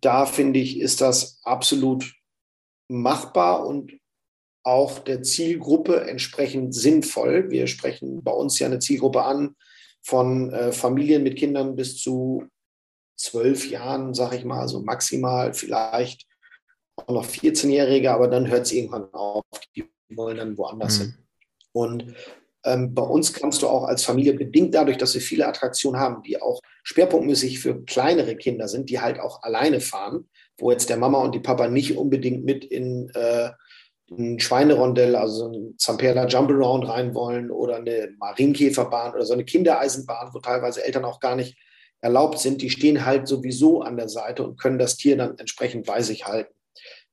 Da 0.00 0.26
finde 0.26 0.60
ich, 0.60 0.78
ist 0.78 1.00
das 1.00 1.40
absolut 1.42 2.14
machbar 2.88 3.66
und 3.66 3.98
auch 4.64 4.98
der 4.98 5.22
Zielgruppe 5.22 6.02
entsprechend 6.08 6.74
sinnvoll. 6.74 7.50
Wir 7.50 7.66
sprechen 7.66 8.22
bei 8.22 8.32
uns 8.32 8.58
ja 8.58 8.66
eine 8.66 8.78
Zielgruppe 8.78 9.22
an 9.22 9.56
von 10.02 10.52
äh, 10.52 10.72
Familien 10.72 11.22
mit 11.22 11.36
Kindern 11.36 11.74
bis 11.74 11.98
zu 11.98 12.46
zwölf 13.16 13.68
Jahren, 13.70 14.14
sage 14.14 14.36
ich 14.36 14.44
mal, 14.44 14.60
also 14.60 14.80
maximal 14.80 15.52
vielleicht 15.54 16.26
auch 16.96 17.08
noch 17.08 17.26
14-Jährige, 17.26 18.12
aber 18.12 18.28
dann 18.28 18.48
hört 18.48 18.66
es 18.66 18.72
irgendwann 18.72 19.12
auf. 19.12 19.44
Die 19.76 19.88
wollen 20.10 20.36
dann 20.36 20.56
woanders 20.56 20.98
mhm. 20.98 21.02
hin. 21.02 21.14
Und 21.72 22.14
ähm, 22.64 22.94
bei 22.94 23.02
uns 23.02 23.32
kannst 23.32 23.62
du 23.62 23.68
auch 23.68 23.84
als 23.84 24.04
Familie 24.04 24.34
bedingt 24.34 24.74
dadurch, 24.74 24.98
dass 24.98 25.14
wir 25.14 25.20
viele 25.20 25.46
Attraktionen 25.46 26.00
haben, 26.00 26.22
die 26.22 26.40
auch 26.40 26.60
schwerpunktmäßig 26.82 27.60
für 27.60 27.84
kleinere 27.84 28.36
Kinder 28.36 28.68
sind, 28.68 28.90
die 28.90 29.00
halt 29.00 29.20
auch 29.20 29.42
alleine 29.42 29.80
fahren, 29.80 30.28
wo 30.58 30.70
jetzt 30.70 30.88
der 30.90 30.96
Mama 30.96 31.22
und 31.22 31.34
die 31.34 31.40
Papa 31.40 31.68
nicht 31.68 31.96
unbedingt 31.96 32.44
mit 32.44 32.64
in 32.64 33.10
äh, 33.14 33.50
ein 34.10 34.40
Schweinerondell, 34.40 35.16
also 35.16 35.48
ein 35.48 35.74
Zamperla 35.76 36.26
Jump-Around 36.26 36.88
rein 36.88 37.14
wollen 37.14 37.50
oder 37.50 37.76
eine 37.76 38.08
Marienkäferbahn 38.18 39.14
oder 39.14 39.24
so 39.24 39.34
eine 39.34 39.44
Kindereisenbahn, 39.44 40.30
wo 40.32 40.38
teilweise 40.38 40.84
Eltern 40.84 41.04
auch 41.04 41.20
gar 41.20 41.36
nicht 41.36 41.58
erlaubt 42.00 42.38
sind, 42.38 42.62
die 42.62 42.70
stehen 42.70 43.04
halt 43.04 43.28
sowieso 43.28 43.82
an 43.82 43.96
der 43.96 44.08
Seite 44.08 44.44
und 44.44 44.58
können 44.58 44.78
das 44.78 44.96
Tier 44.96 45.16
dann 45.16 45.36
entsprechend 45.38 45.86
bei 45.86 46.00
sich 46.02 46.26
halten. 46.26 46.54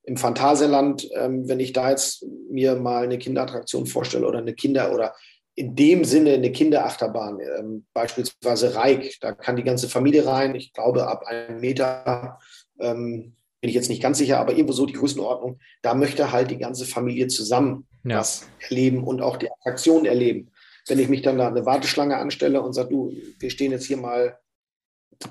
Im 0.04 0.16
Phantasialand, 0.16 1.08
ähm, 1.14 1.48
wenn 1.48 1.58
ich 1.58 1.72
da 1.72 1.90
jetzt 1.90 2.24
mir 2.48 2.76
mal 2.76 3.04
eine 3.04 3.18
Kinderattraktion 3.18 3.86
vorstelle 3.86 4.26
oder 4.26 4.38
eine 4.38 4.54
Kinder- 4.54 4.92
oder 4.92 5.14
in 5.56 5.74
dem 5.74 6.04
Sinne 6.04 6.34
eine 6.34 6.52
Kinderachterbahn, 6.52 7.40
ähm, 7.58 7.86
beispielsweise 7.94 8.74
Reik, 8.74 9.16
da 9.20 9.32
kann 9.32 9.56
die 9.56 9.64
ganze 9.64 9.88
Familie 9.88 10.26
rein. 10.26 10.54
Ich 10.54 10.74
glaube, 10.74 11.08
ab 11.08 11.24
einem 11.26 11.60
Meter 11.60 12.38
ähm, 12.78 13.34
bin 13.62 13.70
ich 13.70 13.74
jetzt 13.74 13.88
nicht 13.88 14.02
ganz 14.02 14.18
sicher, 14.18 14.38
aber 14.38 14.52
irgendwo 14.52 14.74
so 14.74 14.84
die 14.84 14.92
Größenordnung. 14.92 15.58
Da 15.80 15.94
möchte 15.94 16.30
halt 16.30 16.50
die 16.50 16.58
ganze 16.58 16.84
Familie 16.84 17.28
zusammen 17.28 17.86
ja. 18.04 18.18
das 18.18 18.46
erleben 18.60 19.02
und 19.02 19.22
auch 19.22 19.38
die 19.38 19.50
Attraktion 19.50 20.04
erleben. 20.04 20.52
Wenn 20.88 20.98
ich 20.98 21.08
mich 21.08 21.22
dann 21.22 21.38
da 21.38 21.48
eine 21.48 21.64
Warteschlange 21.64 22.18
anstelle 22.18 22.60
und 22.60 22.74
sage, 22.74 22.90
du, 22.90 23.12
wir 23.38 23.50
stehen 23.50 23.72
jetzt 23.72 23.86
hier 23.86 23.96
mal 23.96 24.38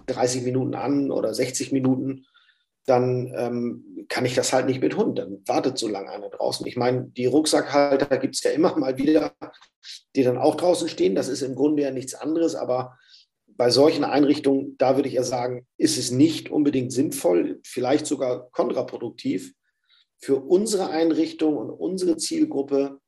30 0.08 0.42
Minuten 0.42 0.74
an 0.74 1.12
oder 1.12 1.36
60 1.36 1.72
Minuten, 1.72 2.26
dann 2.86 3.34
ähm, 3.36 4.06
kann 4.10 4.26
ich 4.26 4.36
das 4.36 4.54
halt 4.54 4.68
nicht 4.68 4.82
mit 4.82 4.96
Hund. 4.96 5.18
Dann 5.18 5.42
wartet 5.46 5.78
so 5.78 5.88
lange 5.88 6.12
einer 6.12 6.30
draußen. 6.30 6.66
Ich 6.68 6.78
meine, 6.78 7.06
die 7.06 7.26
Rucksackhalter 7.26 8.18
gibt 8.18 8.36
es 8.36 8.44
ja 8.44 8.52
immer 8.52 8.76
mal 8.78 8.98
wieder, 8.98 9.34
die 10.16 10.24
dann 10.24 10.38
auch 10.38 10.56
draußen 10.56 10.88
stehen. 10.88 11.16
Das 11.16 11.28
ist 11.28 11.42
im 11.42 11.56
Grunde 11.56 11.84
ja 11.84 11.92
nichts 11.92 12.14
anderes, 12.14 12.56
aber 12.56 12.98
bei 13.48 13.70
solchen 13.70 14.04
Einrichtungen, 14.04 14.78
da 14.78 14.96
würde 14.96 15.08
ich 15.08 15.16
ja 15.16 15.24
sagen, 15.24 15.66
ist 15.78 15.98
es 15.98 16.12
nicht 16.12 16.50
unbedingt 16.50 16.92
sinnvoll, 16.92 17.60
vielleicht 17.64 18.06
sogar 18.06 18.50
kontraproduktiv. 18.52 19.54
Für 20.18 20.38
unsere 20.38 20.90
Einrichtung 20.90 21.58
und 21.58 21.70
unsere 21.70 22.18
Zielgruppe 22.18 23.00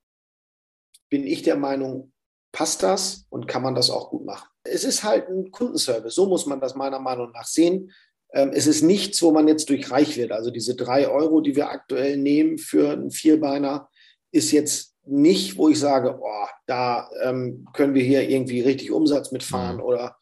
bin 1.09 1.25
ich 1.25 1.41
der 1.41 1.57
Meinung, 1.57 2.11
passt 2.51 2.83
das 2.83 3.25
und 3.29 3.47
kann 3.47 3.61
man 3.61 3.75
das 3.75 3.89
auch 3.89 4.09
gut 4.09 4.25
machen. 4.25 4.47
Es 4.63 4.83
ist 4.83 5.03
halt 5.03 5.29
ein 5.29 5.51
Kundenservice, 5.51 6.15
so 6.15 6.27
muss 6.27 6.45
man 6.45 6.59
das 6.59 6.75
meiner 6.75 6.99
Meinung 6.99 7.31
nach 7.31 7.45
sehen. 7.45 7.91
Ähm, 8.33 8.51
es 8.53 8.67
ist 8.67 8.81
nichts, 8.81 9.21
wo 9.21 9.31
man 9.31 9.47
jetzt 9.47 9.69
durch 9.69 9.91
reich 9.91 10.17
wird. 10.17 10.31
Also 10.31 10.51
diese 10.51 10.75
drei 10.75 11.07
Euro, 11.07 11.41
die 11.41 11.55
wir 11.55 11.69
aktuell 11.69 12.17
nehmen 12.17 12.57
für 12.57 12.91
einen 12.91 13.11
Vierbeiner, 13.11 13.89
ist 14.31 14.51
jetzt 14.51 14.93
nicht, 15.05 15.57
wo 15.57 15.69
ich 15.69 15.79
sage, 15.79 16.19
oh, 16.21 16.47
da 16.65 17.09
ähm, 17.23 17.65
können 17.73 17.93
wir 17.93 18.03
hier 18.03 18.29
irgendwie 18.29 18.61
richtig 18.61 18.91
Umsatz 18.91 19.31
mitfahren 19.31 19.77
mhm. 19.77 19.83
oder 19.83 20.17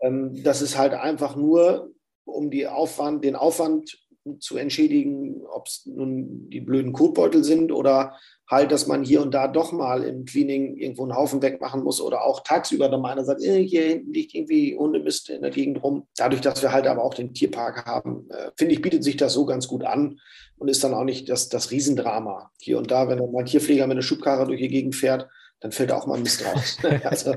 ähm, 0.00 0.42
das 0.42 0.62
ist 0.62 0.76
halt 0.76 0.92
einfach 0.92 1.36
nur, 1.36 1.90
um 2.24 2.50
die 2.50 2.66
Aufwand, 2.66 3.24
den 3.24 3.34
Aufwand 3.34 3.98
zu 4.38 4.56
entschädigen, 4.56 5.42
ob 5.46 5.66
es 5.66 5.86
nun 5.86 6.48
die 6.50 6.60
blöden 6.60 6.92
Kotbeutel 6.92 7.42
sind 7.42 7.72
oder 7.72 8.14
halt, 8.48 8.72
dass 8.72 8.86
man 8.86 9.04
hier 9.04 9.22
und 9.22 9.32
da 9.32 9.48
doch 9.48 9.72
mal 9.72 10.02
im 10.02 10.24
Cleaning 10.24 10.76
irgendwo 10.76 11.04
einen 11.04 11.14
Haufen 11.14 11.40
wegmachen 11.40 11.82
muss 11.82 12.00
oder 12.00 12.24
auch 12.24 12.40
tagsüber 12.42 12.88
dann 12.88 13.00
mal 13.00 13.12
einer 13.12 13.24
sagt, 13.24 13.42
äh, 13.42 13.62
hier 13.62 13.82
hinten 13.82 14.12
liegt 14.12 14.34
irgendwie 14.34 14.76
Hundemist 14.76 15.30
in 15.30 15.42
der 15.42 15.50
Gegend 15.50 15.82
rum. 15.82 16.06
Dadurch, 16.16 16.40
dass 16.40 16.60
wir 16.60 16.72
halt 16.72 16.86
aber 16.86 17.04
auch 17.04 17.14
den 17.14 17.32
Tierpark 17.32 17.86
haben, 17.86 18.28
äh, 18.30 18.50
finde 18.56 18.74
ich, 18.74 18.82
bietet 18.82 19.04
sich 19.04 19.16
das 19.16 19.32
so 19.32 19.46
ganz 19.46 19.68
gut 19.68 19.84
an 19.84 20.20
und 20.58 20.68
ist 20.68 20.82
dann 20.84 20.94
auch 20.94 21.04
nicht 21.04 21.28
das, 21.28 21.48
das 21.48 21.70
Riesendrama. 21.70 22.50
Hier 22.58 22.78
und 22.78 22.90
da, 22.90 23.08
wenn 23.08 23.18
dann 23.18 23.32
mal 23.32 23.40
ein 23.40 23.46
Tierpfleger 23.46 23.86
mit 23.86 23.94
einer 23.94 24.02
Schubkarre 24.02 24.46
durch 24.46 24.60
die 24.60 24.68
Gegend 24.68 24.96
fährt, 24.96 25.28
dann 25.60 25.72
fällt 25.72 25.92
auch 25.92 26.06
mal 26.06 26.18
Mist 26.18 26.44
raus. 26.44 26.78
also 27.04 27.34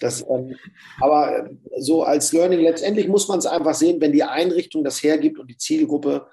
das, 0.00 0.22
ähm, 0.28 0.56
aber 1.00 1.46
äh, 1.46 1.50
so 1.78 2.02
als 2.02 2.32
Learning, 2.32 2.60
letztendlich 2.60 3.08
muss 3.08 3.28
man 3.28 3.38
es 3.38 3.46
einfach 3.46 3.74
sehen, 3.74 4.00
wenn 4.00 4.12
die 4.12 4.24
Einrichtung 4.24 4.82
das 4.82 5.02
hergibt 5.02 5.38
und 5.38 5.48
die 5.48 5.58
Zielgruppe, 5.58 6.26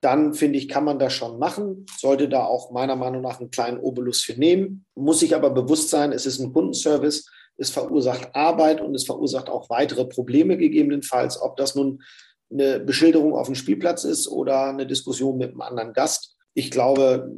dann 0.00 0.34
finde 0.34 0.58
ich, 0.58 0.68
kann 0.68 0.84
man 0.84 0.98
das 0.98 1.12
schon 1.12 1.38
machen, 1.38 1.86
sollte 1.98 2.28
da 2.28 2.44
auch 2.44 2.70
meiner 2.70 2.96
Meinung 2.96 3.22
nach 3.22 3.40
einen 3.40 3.50
kleinen 3.50 3.78
Obolus 3.78 4.20
für 4.20 4.38
nehmen, 4.38 4.84
muss 4.94 5.20
sich 5.20 5.34
aber 5.34 5.50
bewusst 5.50 5.90
sein, 5.90 6.12
es 6.12 6.26
ist 6.26 6.38
ein 6.38 6.52
Kundenservice, 6.52 7.28
es 7.56 7.70
verursacht 7.70 8.34
Arbeit 8.34 8.80
und 8.80 8.94
es 8.94 9.04
verursacht 9.04 9.48
auch 9.48 9.70
weitere 9.70 10.04
Probleme 10.04 10.58
gegebenenfalls, 10.58 11.40
ob 11.40 11.56
das 11.56 11.74
nun 11.74 12.02
eine 12.50 12.80
Beschilderung 12.80 13.34
auf 13.34 13.46
dem 13.46 13.54
Spielplatz 13.54 14.04
ist 14.04 14.28
oder 14.28 14.66
eine 14.66 14.86
Diskussion 14.86 15.38
mit 15.38 15.50
einem 15.50 15.62
anderen 15.62 15.92
Gast. 15.92 16.36
Ich 16.54 16.70
glaube, 16.70 17.32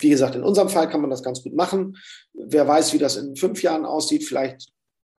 wie 0.00 0.10
gesagt, 0.10 0.34
in 0.34 0.42
unserem 0.42 0.68
Fall 0.68 0.88
kann 0.88 1.00
man 1.00 1.10
das 1.10 1.22
ganz 1.22 1.42
gut 1.42 1.54
machen. 1.54 1.96
Wer 2.32 2.66
weiß, 2.66 2.92
wie 2.92 2.98
das 2.98 3.16
in 3.16 3.36
fünf 3.36 3.62
Jahren 3.62 3.84
aussieht, 3.84 4.24
vielleicht 4.24 4.72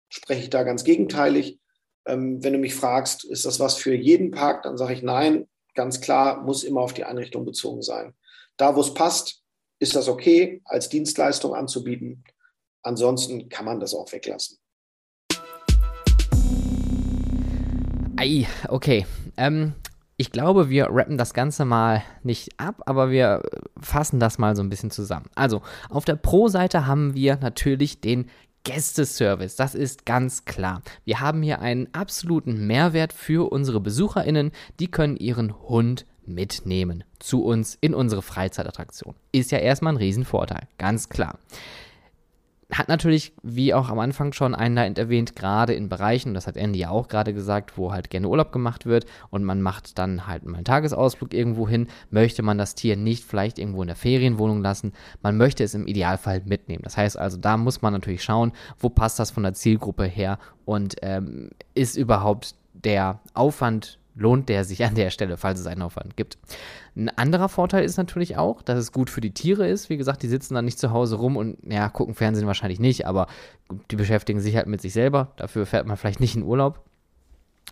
spreche 0.10 0.44
ich 0.44 0.50
da 0.50 0.64
ganz 0.64 0.84
gegenteilig. 0.84 1.60
Ähm, 2.06 2.44
wenn 2.44 2.54
du 2.54 2.60
mich 2.60 2.76
fragst, 2.76 3.24
ist 3.24 3.46
das 3.46 3.60
was 3.60 3.76
für 3.76 3.94
jeden 3.94 4.32
Park, 4.32 4.64
dann 4.64 4.78
sage 4.78 4.94
ich 4.94 5.04
nein, 5.04 5.48
ganz 5.76 6.02
klar, 6.02 6.42
muss 6.42 6.64
immer 6.64 6.82
auf 6.82 6.94
die 6.94 7.04
Einrichtung 7.04 7.46
bezogen 7.46 7.82
sein. 7.82 8.14
Da, 8.58 8.76
wo 8.76 8.82
es 8.82 8.94
passt, 8.94 9.42
ist 9.80 9.96
das 9.96 10.08
okay, 10.08 10.62
als 10.66 10.90
Dienstleistung 10.90 11.56
anzubieten. 11.56 12.24
Ansonsten 12.84 13.50
kann 13.50 13.66
man 13.66 13.80
das 13.80 13.94
auch 13.94 14.12
weglassen. 14.12 14.58
Ei, 18.18 18.46
okay. 18.68 19.06
Ähm, 19.38 19.74
ich 20.22 20.32
glaube, 20.32 20.70
wir 20.70 20.86
rappen 20.92 21.18
das 21.18 21.34
Ganze 21.34 21.66
mal 21.66 22.04
nicht 22.22 22.60
ab, 22.60 22.84
aber 22.86 23.10
wir 23.10 23.42
fassen 23.82 24.20
das 24.20 24.38
mal 24.38 24.56
so 24.56 24.62
ein 24.62 24.70
bisschen 24.70 24.92
zusammen. 24.92 25.26
Also, 25.34 25.64
auf 25.90 26.06
der 26.06 26.16
Pro-Seite 26.16 26.86
haben 26.86 27.16
wir 27.16 27.38
natürlich 27.38 28.02
den 28.02 28.28
Gästeservice, 28.64 29.56
das 29.56 29.74
ist 29.74 30.06
ganz 30.06 30.46
klar. 30.46 30.84
Wir 31.06 31.22
haben 31.22 31.42
hier 31.42 31.60
einen 31.60 31.92
absoluten 31.96 32.68
Mehrwert 32.68 33.14
für 33.14 33.52
unsere 33.52 33.80
BesucherInnen, 33.80 34.52
die 34.80 34.92
können 34.92 35.18
ihren 35.18 35.60
Hund 35.60 36.06
mitnehmen 36.24 37.04
zu 37.18 37.44
uns 37.44 37.76
in 37.82 37.96
unsere 37.96 38.22
Freizeitattraktion. 38.22 39.16
Ist 39.32 39.50
ja 39.50 39.58
erstmal 39.58 39.94
ein 39.94 39.98
Riesenvorteil, 39.98 40.68
ganz 40.78 41.10
klar 41.10 41.40
hat 42.74 42.88
natürlich, 42.88 43.34
wie 43.44 43.74
auch 43.74 43.90
am 43.90 44.00
Anfang 44.00 44.34
schon 44.34 44.56
einleitend 44.56 44.98
erwähnt, 44.98 45.36
gerade 45.36 45.74
in 45.74 45.90
Bereichen, 45.90 46.34
das 46.34 46.48
hat 46.48 46.56
Andy 46.56 46.80
ja 46.80 46.90
auch 46.90 47.08
gerade 47.08 47.34
gesagt, 47.34 47.78
wo 47.78 47.92
halt 47.92 48.10
gerne 48.10 48.30
Urlaub 48.30 48.52
gemacht 48.52 48.86
wird 48.86 49.06
und 49.30 49.44
man 49.44 49.62
macht 49.62 49.98
dann 49.98 50.28
halt 50.28 50.46
mal 50.46 50.56
einen 50.56 50.66
Tagesausflug 50.66 51.34
irgendwo 51.34 51.68
hin, 51.68 51.88
möchte 52.10 52.44
man 52.44 52.58
das 52.58 52.76
Tier 52.76 52.96
nicht 52.96 53.26
vielleicht 53.26 53.60
irgendwo 53.60 53.82
in 53.82 53.88
der 53.88 53.96
Ferienwohnung 53.96 54.62
lassen, 54.62 54.94
man 55.22 55.38
möchte 55.38 55.64
es 55.64 55.74
im 55.74 55.88
Idealfall 55.88 56.42
mitnehmen. 56.46 56.84
Das 56.84 56.98
heißt 56.98 57.18
also, 57.18 57.38
da 57.38 57.58
muss 57.58 57.82
man 57.82 57.94
natürlich 57.94 58.24
schauen, 58.24 58.54
wo 58.80 58.90
passt 58.90 59.20
das 59.20 59.32
von 59.32 59.44
der 59.44 59.54
Zielgruppe 59.54 60.06
her 60.06 60.40
und 60.66 60.96
ähm, 61.02 61.50
ist 61.74 61.98
überhaupt 61.98 62.56
der 62.74 63.20
Aufwand 63.34 64.00
lohnt 64.22 64.48
der 64.48 64.64
sich 64.64 64.86
an 64.86 64.96
der 64.96 65.10
Stelle, 65.10 65.38
falls 65.38 65.60
es 65.60 65.68
einen 65.68 65.82
Aufwand 65.82 66.16
gibt. 66.16 66.38
Ein 66.96 67.10
anderer 67.10 67.50
Vorteil 67.50 67.84
ist 67.84 67.98
natürlich 67.98 68.38
auch, 68.38 68.62
dass 68.62 68.78
es 68.78 68.92
gut 68.92 69.10
für 69.10 69.22
die 69.22 69.34
Tiere 69.34 69.68
ist. 69.68 69.90
Wie 69.90 69.98
gesagt, 69.98 70.24
die 70.24 70.28
sitzen 70.28 70.54
dann 70.54 70.66
nicht 70.66 70.80
zu 70.80 70.92
Hause 70.92 71.16
rum 71.16 71.36
und 71.36 71.58
ja, 71.70 71.90
gucken 71.90 72.16
Fernsehen 72.16 72.48
wahrscheinlich 72.48 72.80
nicht, 72.80 73.06
aber 73.06 73.28
die 73.90 73.96
beschäftigen 73.96 74.40
sich 74.40 74.56
halt 74.56 74.68
mit 74.68 74.82
sich 74.82 74.94
selber. 74.94 75.32
Dafür 75.38 75.66
fährt 75.66 75.88
man 75.88 75.98
vielleicht 75.98 76.20
nicht 76.20 76.36
in 76.36 76.44
Urlaub. 76.44 76.86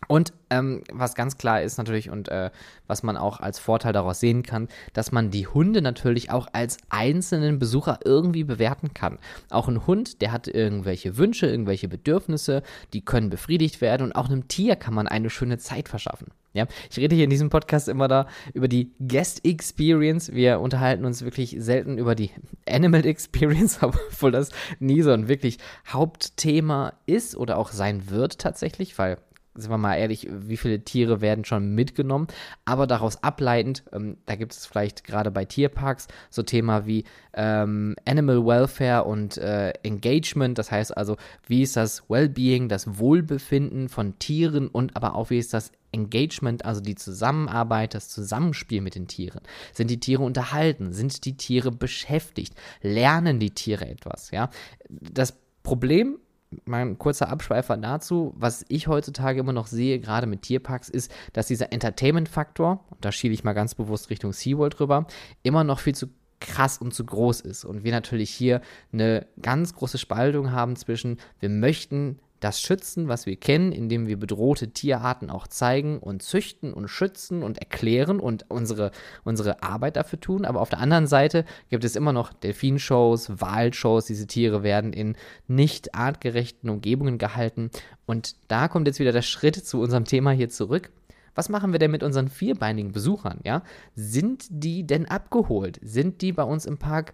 Und 0.08 0.34
ähm, 0.50 0.84
was 0.92 1.14
ganz 1.14 1.38
klar 1.38 1.62
ist 1.62 1.78
natürlich 1.78 2.10
und 2.10 2.30
äh, 2.30 2.52
was 2.88 3.04
man 3.04 3.18
auch 3.18 3.40
als 3.42 3.60
Vorteil 3.60 3.92
daraus 3.92 4.20
sehen 4.20 4.44
kann, 4.44 4.70
dass 4.94 5.12
man 5.12 5.30
die 5.30 5.46
Hunde 5.46 5.82
natürlich 5.82 6.32
auch 6.32 6.48
als 6.54 6.78
einzelnen 6.90 7.60
Besucher 7.60 8.00
irgendwie 8.06 8.44
bewerten 8.44 8.94
kann. 8.94 9.20
Auch 9.50 9.68
ein 9.68 9.86
Hund, 9.86 10.22
der 10.22 10.32
hat 10.32 10.48
irgendwelche 10.48 11.18
Wünsche, 11.18 11.48
irgendwelche 11.48 11.90
Bedürfnisse, 11.90 12.64
die 12.94 13.04
können 13.04 13.30
befriedigt 13.30 13.82
werden 13.82 14.04
und 14.04 14.14
auch 14.14 14.30
einem 14.30 14.48
Tier 14.48 14.78
kann 14.78 14.94
man 14.94 15.08
eine 15.08 15.30
schöne 15.30 15.58
Zeit 15.58 15.90
verschaffen. 15.90 16.28
Ja, 16.54 16.66
ich 16.90 16.98
rede 16.98 17.16
hier 17.16 17.26
in 17.26 17.30
diesem 17.30 17.52
Podcast 17.52 17.88
immer 17.88 18.08
da 18.08 18.28
über 18.54 18.68
die 18.68 18.92
Guest 19.00 19.46
Experience. 19.46 20.34
Wir 20.34 20.60
unterhalten 20.60 21.06
uns 21.06 21.24
wirklich 21.24 21.56
selten 21.60 22.00
über 22.00 22.16
die 22.16 22.32
Animal 22.68 23.06
Experience, 23.06 23.80
obwohl 23.82 24.32
das 24.32 24.50
nie 24.80 25.04
so 25.04 25.12
ein 25.12 25.28
wirklich 25.28 25.60
Hauptthema 25.88 26.94
ist 27.06 27.36
oder 27.36 27.58
auch 27.58 27.72
sein 27.72 28.10
wird 28.10 28.40
tatsächlich, 28.40 28.98
weil 28.98 29.18
sind 29.60 29.72
wir 29.72 29.78
mal 29.78 29.96
ehrlich, 29.96 30.28
wie 30.30 30.58
viele 30.58 30.84
Tiere 30.84 31.22
werden 31.22 31.46
schon 31.46 31.74
mitgenommen, 31.76 32.28
aber 32.66 32.88
daraus 32.88 33.24
ableitend, 33.24 33.84
ähm, 33.94 34.18
da 34.26 34.36
gibt 34.36 34.54
es 34.54 34.66
vielleicht 34.66 35.04
gerade 35.04 35.32
bei 35.32 35.46
Tierparks 35.46 36.08
so 36.30 36.44
Thema 36.44 36.86
wie 36.86 37.06
ähm, 37.34 37.96
Animal 38.06 38.46
Welfare 38.46 39.04
und 39.04 39.38
äh, 39.38 39.72
Engagement, 39.84 40.58
das 40.58 40.72
heißt 40.72 40.96
also, 40.96 41.18
wie 41.48 41.62
ist 41.62 41.76
das 41.76 42.10
Wellbeing, 42.10 42.70
das 42.70 43.00
Wohlbefinden 43.00 43.90
von 43.90 44.18
Tieren 44.20 44.68
und 44.68 44.96
aber 44.96 45.16
auch 45.16 45.30
wie 45.30 45.40
ist 45.40 45.54
das 45.54 45.72
Engagement, 45.92 46.66
also 46.66 46.82
die 46.82 46.96
Zusammenarbeit, 46.96 47.94
das 47.94 48.10
Zusammenspiel 48.10 48.82
mit 48.82 48.96
den 48.96 49.08
Tieren. 49.08 49.42
Sind 49.74 49.90
die 49.90 50.00
Tiere 50.00 50.24
unterhalten? 50.24 50.94
Sind 50.94 51.26
die 51.26 51.36
Tiere 51.36 51.72
beschäftigt? 51.72 52.54
Lernen 52.82 53.40
die 53.40 53.52
Tiere 53.52 53.88
etwas? 53.88 54.32
Ja, 54.32 54.50
das 54.90 55.36
Problem 55.64 56.20
mal 56.66 56.82
ein 56.82 56.98
kurzer 56.98 57.30
Abschweifer 57.30 57.78
dazu, 57.78 58.34
was 58.38 58.66
ich 58.70 58.88
heutzutage 58.88 59.40
immer 59.40 59.54
noch 59.54 59.68
sehe, 59.68 60.00
gerade 60.00 60.28
mit 60.28 60.42
Tierparks, 60.42 60.90
ist, 60.90 61.12
dass 61.34 61.48
dieser 61.48 61.72
Entertainment-Faktor, 61.72 62.84
da 63.02 63.12
schiebe 63.12 63.34
ich 63.34 63.44
mal 63.44 63.54
ganz 63.54 63.76
bewusst 63.76 64.10
Richtung 64.10 64.34
SeaWorld 64.34 64.80
rüber, 64.80 65.06
immer 65.44 65.64
noch 65.64 65.80
viel 65.80 65.96
zu 65.96 66.08
krass 66.40 66.78
und 66.78 66.94
zu 66.94 67.06
groß 67.06 67.42
ist. 67.42 67.66
Und 67.66 67.84
wir 67.84 67.92
natürlich 67.92 68.30
hier 68.30 68.62
eine 68.94 69.28
ganz 69.42 69.76
große 69.76 69.98
Spaltung 69.98 70.52
haben 70.52 70.76
zwischen, 70.76 71.18
wir 71.40 71.50
möchten 71.50 72.20
das 72.40 72.62
Schützen, 72.62 73.08
was 73.08 73.26
wir 73.26 73.36
kennen, 73.36 73.72
indem 73.72 74.08
wir 74.08 74.18
bedrohte 74.18 74.72
Tierarten 74.72 75.30
auch 75.30 75.48
zeigen 75.48 76.00
und 76.00 76.24
züchten 76.24 76.74
und 76.74 76.88
schützen 76.88 77.44
und 77.44 77.58
erklären 77.58 78.20
und 78.20 78.46
unsere, 78.50 78.92
unsere 79.24 79.62
Arbeit 79.64 79.96
dafür 79.96 80.20
tun. 80.20 80.46
Aber 80.46 80.62
auf 80.62 80.70
der 80.70 80.80
anderen 80.80 81.08
Seite 81.08 81.46
gibt 81.70 81.84
es 81.84 81.96
immer 81.96 82.14
noch 82.14 82.34
Delfinshows, 82.34 83.42
Walshows. 83.42 84.06
Diese 84.06 84.28
Tiere 84.28 84.64
werden 84.64 84.94
in 84.94 85.16
nicht 85.48 85.96
artgerechten 85.96 86.70
Umgebungen 86.70 87.18
gehalten. 87.18 87.72
Und 88.06 88.36
da 88.48 88.68
kommt 88.68 88.88
jetzt 88.88 89.00
wieder 89.00 89.12
der 89.12 89.22
Schritt 89.22 89.56
zu 89.56 89.80
unserem 89.82 90.06
Thema 90.06 90.32
hier 90.32 90.50
zurück. 90.50 90.92
Was 91.36 91.50
machen 91.50 91.72
wir 91.72 91.80
denn 91.80 91.92
mit 91.92 92.04
unseren 92.04 92.28
vierbeinigen 92.28 92.92
Besuchern? 92.92 93.40
Ja? 93.44 93.64
Sind 93.96 94.46
die 94.50 94.86
denn 94.86 95.06
abgeholt? 95.06 95.80
Sind 95.82 96.22
die 96.22 96.32
bei 96.32 96.44
uns 96.44 96.66
im 96.66 96.78
Park, 96.78 97.14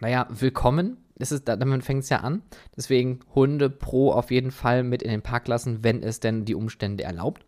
naja, 0.00 0.26
willkommen? 0.30 1.01
Das 1.16 1.32
ist, 1.32 1.46
damit 1.46 1.84
fängt 1.84 2.04
es 2.04 2.08
ja 2.08 2.18
an. 2.18 2.42
Deswegen 2.76 3.20
Hunde 3.34 3.70
pro 3.70 4.12
auf 4.12 4.30
jeden 4.30 4.50
Fall 4.50 4.82
mit 4.82 5.02
in 5.02 5.10
den 5.10 5.22
Park 5.22 5.48
lassen, 5.48 5.84
wenn 5.84 6.02
es 6.02 6.20
denn 6.20 6.44
die 6.44 6.54
Umstände 6.54 7.04
erlaubt. 7.04 7.44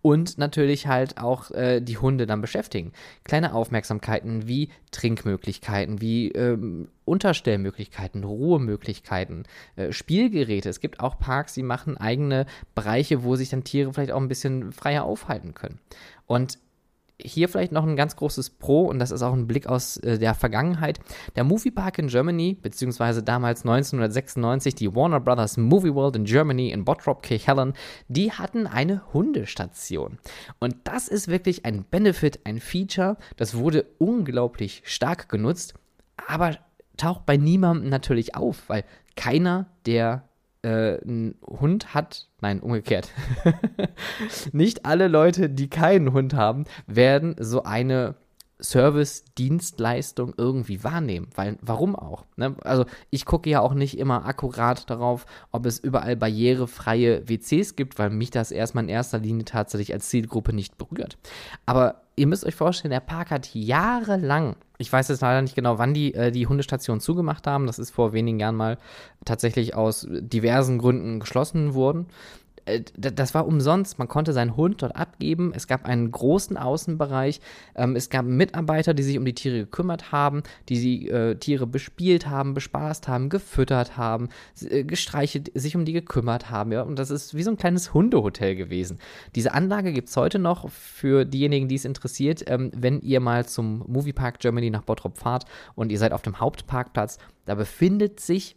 Und 0.00 0.38
natürlich 0.38 0.88
halt 0.88 1.18
auch 1.18 1.50
äh, 1.52 1.80
die 1.80 1.98
Hunde 1.98 2.26
dann 2.26 2.40
beschäftigen. 2.40 2.92
Kleine 3.22 3.54
Aufmerksamkeiten 3.54 4.48
wie 4.48 4.70
Trinkmöglichkeiten, 4.90 6.00
wie 6.00 6.32
ähm, 6.32 6.88
Unterstellmöglichkeiten, 7.04 8.24
Ruhemöglichkeiten, 8.24 9.44
äh, 9.76 9.92
Spielgeräte. 9.92 10.68
Es 10.68 10.80
gibt 10.80 11.00
auch 11.00 11.18
Parks, 11.18 11.54
die 11.54 11.62
machen 11.62 11.96
eigene 11.96 12.46
Bereiche, 12.74 13.22
wo 13.22 13.36
sich 13.36 13.50
dann 13.50 13.64
Tiere 13.64 13.92
vielleicht 13.92 14.12
auch 14.12 14.20
ein 14.20 14.28
bisschen 14.28 14.72
freier 14.72 15.04
aufhalten 15.04 15.54
können. 15.54 15.78
Und 16.26 16.58
hier 17.24 17.48
vielleicht 17.48 17.72
noch 17.72 17.86
ein 17.86 17.96
ganz 17.96 18.16
großes 18.16 18.50
Pro 18.50 18.84
und 18.84 18.98
das 18.98 19.10
ist 19.10 19.22
auch 19.22 19.32
ein 19.32 19.46
Blick 19.46 19.66
aus 19.66 19.96
äh, 19.98 20.18
der 20.18 20.34
Vergangenheit. 20.34 21.00
Der 21.36 21.44
Moviepark 21.44 21.98
in 21.98 22.08
Germany, 22.08 22.56
beziehungsweise 22.60 23.22
damals 23.22 23.62
1996 23.62 24.74
die 24.74 24.94
Warner 24.94 25.20
Brothers 25.20 25.56
Movie 25.56 25.94
World 25.94 26.16
in 26.16 26.24
Germany 26.24 26.70
in 26.70 26.84
Bottrop 26.84 27.22
Kirchhellen, 27.22 27.74
die 28.08 28.32
hatten 28.32 28.66
eine 28.66 29.02
Hundestation. 29.12 30.18
Und 30.58 30.76
das 30.84 31.08
ist 31.08 31.28
wirklich 31.28 31.64
ein 31.64 31.84
Benefit, 31.84 32.40
ein 32.44 32.60
Feature, 32.60 33.16
das 33.36 33.54
wurde 33.54 33.86
unglaublich 33.98 34.82
stark 34.84 35.28
genutzt, 35.28 35.74
aber 36.28 36.56
taucht 36.96 37.26
bei 37.26 37.36
niemandem 37.36 37.88
natürlich 37.88 38.34
auf, 38.34 38.68
weil 38.68 38.84
keiner 39.16 39.66
der 39.86 40.28
äh, 40.62 41.00
einen 41.00 41.36
Hund 41.44 41.94
hat, 41.94 42.28
nein, 42.40 42.60
umgekehrt. 42.60 43.10
Nicht 44.52 44.86
alle 44.86 45.08
Leute, 45.08 45.50
die 45.50 45.68
keinen 45.68 46.12
Hund 46.12 46.34
haben, 46.34 46.64
werden 46.86 47.36
so 47.38 47.64
eine 47.64 48.14
Service-Dienstleistung 48.62 50.34
irgendwie 50.36 50.84
wahrnehmen. 50.84 51.28
Weil, 51.34 51.58
warum 51.60 51.96
auch? 51.96 52.24
Ne? 52.36 52.54
Also, 52.62 52.84
ich 53.10 53.24
gucke 53.24 53.50
ja 53.50 53.60
auch 53.60 53.74
nicht 53.74 53.98
immer 53.98 54.24
akkurat 54.24 54.88
darauf, 54.88 55.26
ob 55.50 55.66
es 55.66 55.78
überall 55.78 56.16
barrierefreie 56.16 57.28
WCs 57.28 57.76
gibt, 57.76 57.98
weil 57.98 58.10
mich 58.10 58.30
das 58.30 58.52
erstmal 58.52 58.84
in 58.84 58.90
erster 58.90 59.18
Linie 59.18 59.44
tatsächlich 59.44 59.92
als 59.92 60.08
Zielgruppe 60.08 60.52
nicht 60.52 60.78
berührt. 60.78 61.18
Aber 61.66 62.01
ihr 62.16 62.26
müsst 62.26 62.44
euch 62.44 62.54
vorstellen, 62.54 62.90
der 62.90 63.00
Park 63.00 63.30
hat 63.30 63.54
jahrelang, 63.54 64.56
ich 64.78 64.92
weiß 64.92 65.08
jetzt 65.08 65.22
leider 65.22 65.42
nicht 65.42 65.54
genau, 65.54 65.78
wann 65.78 65.94
die 65.94 66.14
äh, 66.14 66.30
die 66.30 66.46
Hundestation 66.46 67.00
zugemacht 67.00 67.46
haben, 67.46 67.66
das 67.66 67.78
ist 67.78 67.90
vor 67.90 68.12
wenigen 68.12 68.38
Jahren 68.38 68.56
mal 68.56 68.78
tatsächlich 69.24 69.74
aus 69.74 70.06
diversen 70.10 70.78
Gründen 70.78 71.20
geschlossen 71.20 71.74
worden 71.74 72.06
das 72.96 73.34
war 73.34 73.46
umsonst. 73.46 73.98
Man 73.98 74.08
konnte 74.08 74.32
seinen 74.32 74.56
Hund 74.56 74.82
dort 74.82 74.94
abgeben. 74.94 75.52
Es 75.54 75.66
gab 75.66 75.84
einen 75.84 76.10
großen 76.10 76.56
Außenbereich. 76.56 77.40
Ähm, 77.74 77.96
es 77.96 78.08
gab 78.08 78.24
Mitarbeiter, 78.24 78.94
die 78.94 79.02
sich 79.02 79.18
um 79.18 79.24
die 79.24 79.34
Tiere 79.34 79.58
gekümmert 79.58 80.12
haben, 80.12 80.42
die 80.68 80.80
die 80.80 81.08
äh, 81.08 81.34
Tiere 81.36 81.66
bespielt 81.66 82.28
haben, 82.28 82.54
bespaßt 82.54 83.08
haben, 83.08 83.28
gefüttert 83.28 83.96
haben, 83.96 84.28
äh, 84.60 84.84
gestreichelt, 84.84 85.50
sich 85.54 85.76
um 85.76 85.84
die 85.84 85.92
gekümmert 85.92 86.50
haben. 86.50 86.72
Ja? 86.72 86.82
Und 86.82 86.98
das 86.98 87.10
ist 87.10 87.34
wie 87.34 87.42
so 87.42 87.50
ein 87.50 87.56
kleines 87.56 87.94
Hundehotel 87.94 88.54
gewesen. 88.54 88.98
Diese 89.34 89.52
Anlage 89.54 89.92
gibt 89.92 90.08
es 90.08 90.16
heute 90.16 90.38
noch 90.38 90.70
für 90.70 91.24
diejenigen, 91.24 91.68
die 91.68 91.76
es 91.76 91.84
interessiert. 91.84 92.44
Ähm, 92.46 92.70
wenn 92.74 93.00
ihr 93.00 93.20
mal 93.20 93.46
zum 93.46 93.84
Moviepark 93.88 94.38
Germany 94.38 94.70
nach 94.70 94.82
Bottrop 94.82 95.18
fahrt 95.18 95.44
und 95.74 95.90
ihr 95.90 95.98
seid 95.98 96.12
auf 96.12 96.22
dem 96.22 96.38
Hauptparkplatz, 96.38 97.18
da 97.44 97.54
befindet 97.56 98.20
sich 98.20 98.56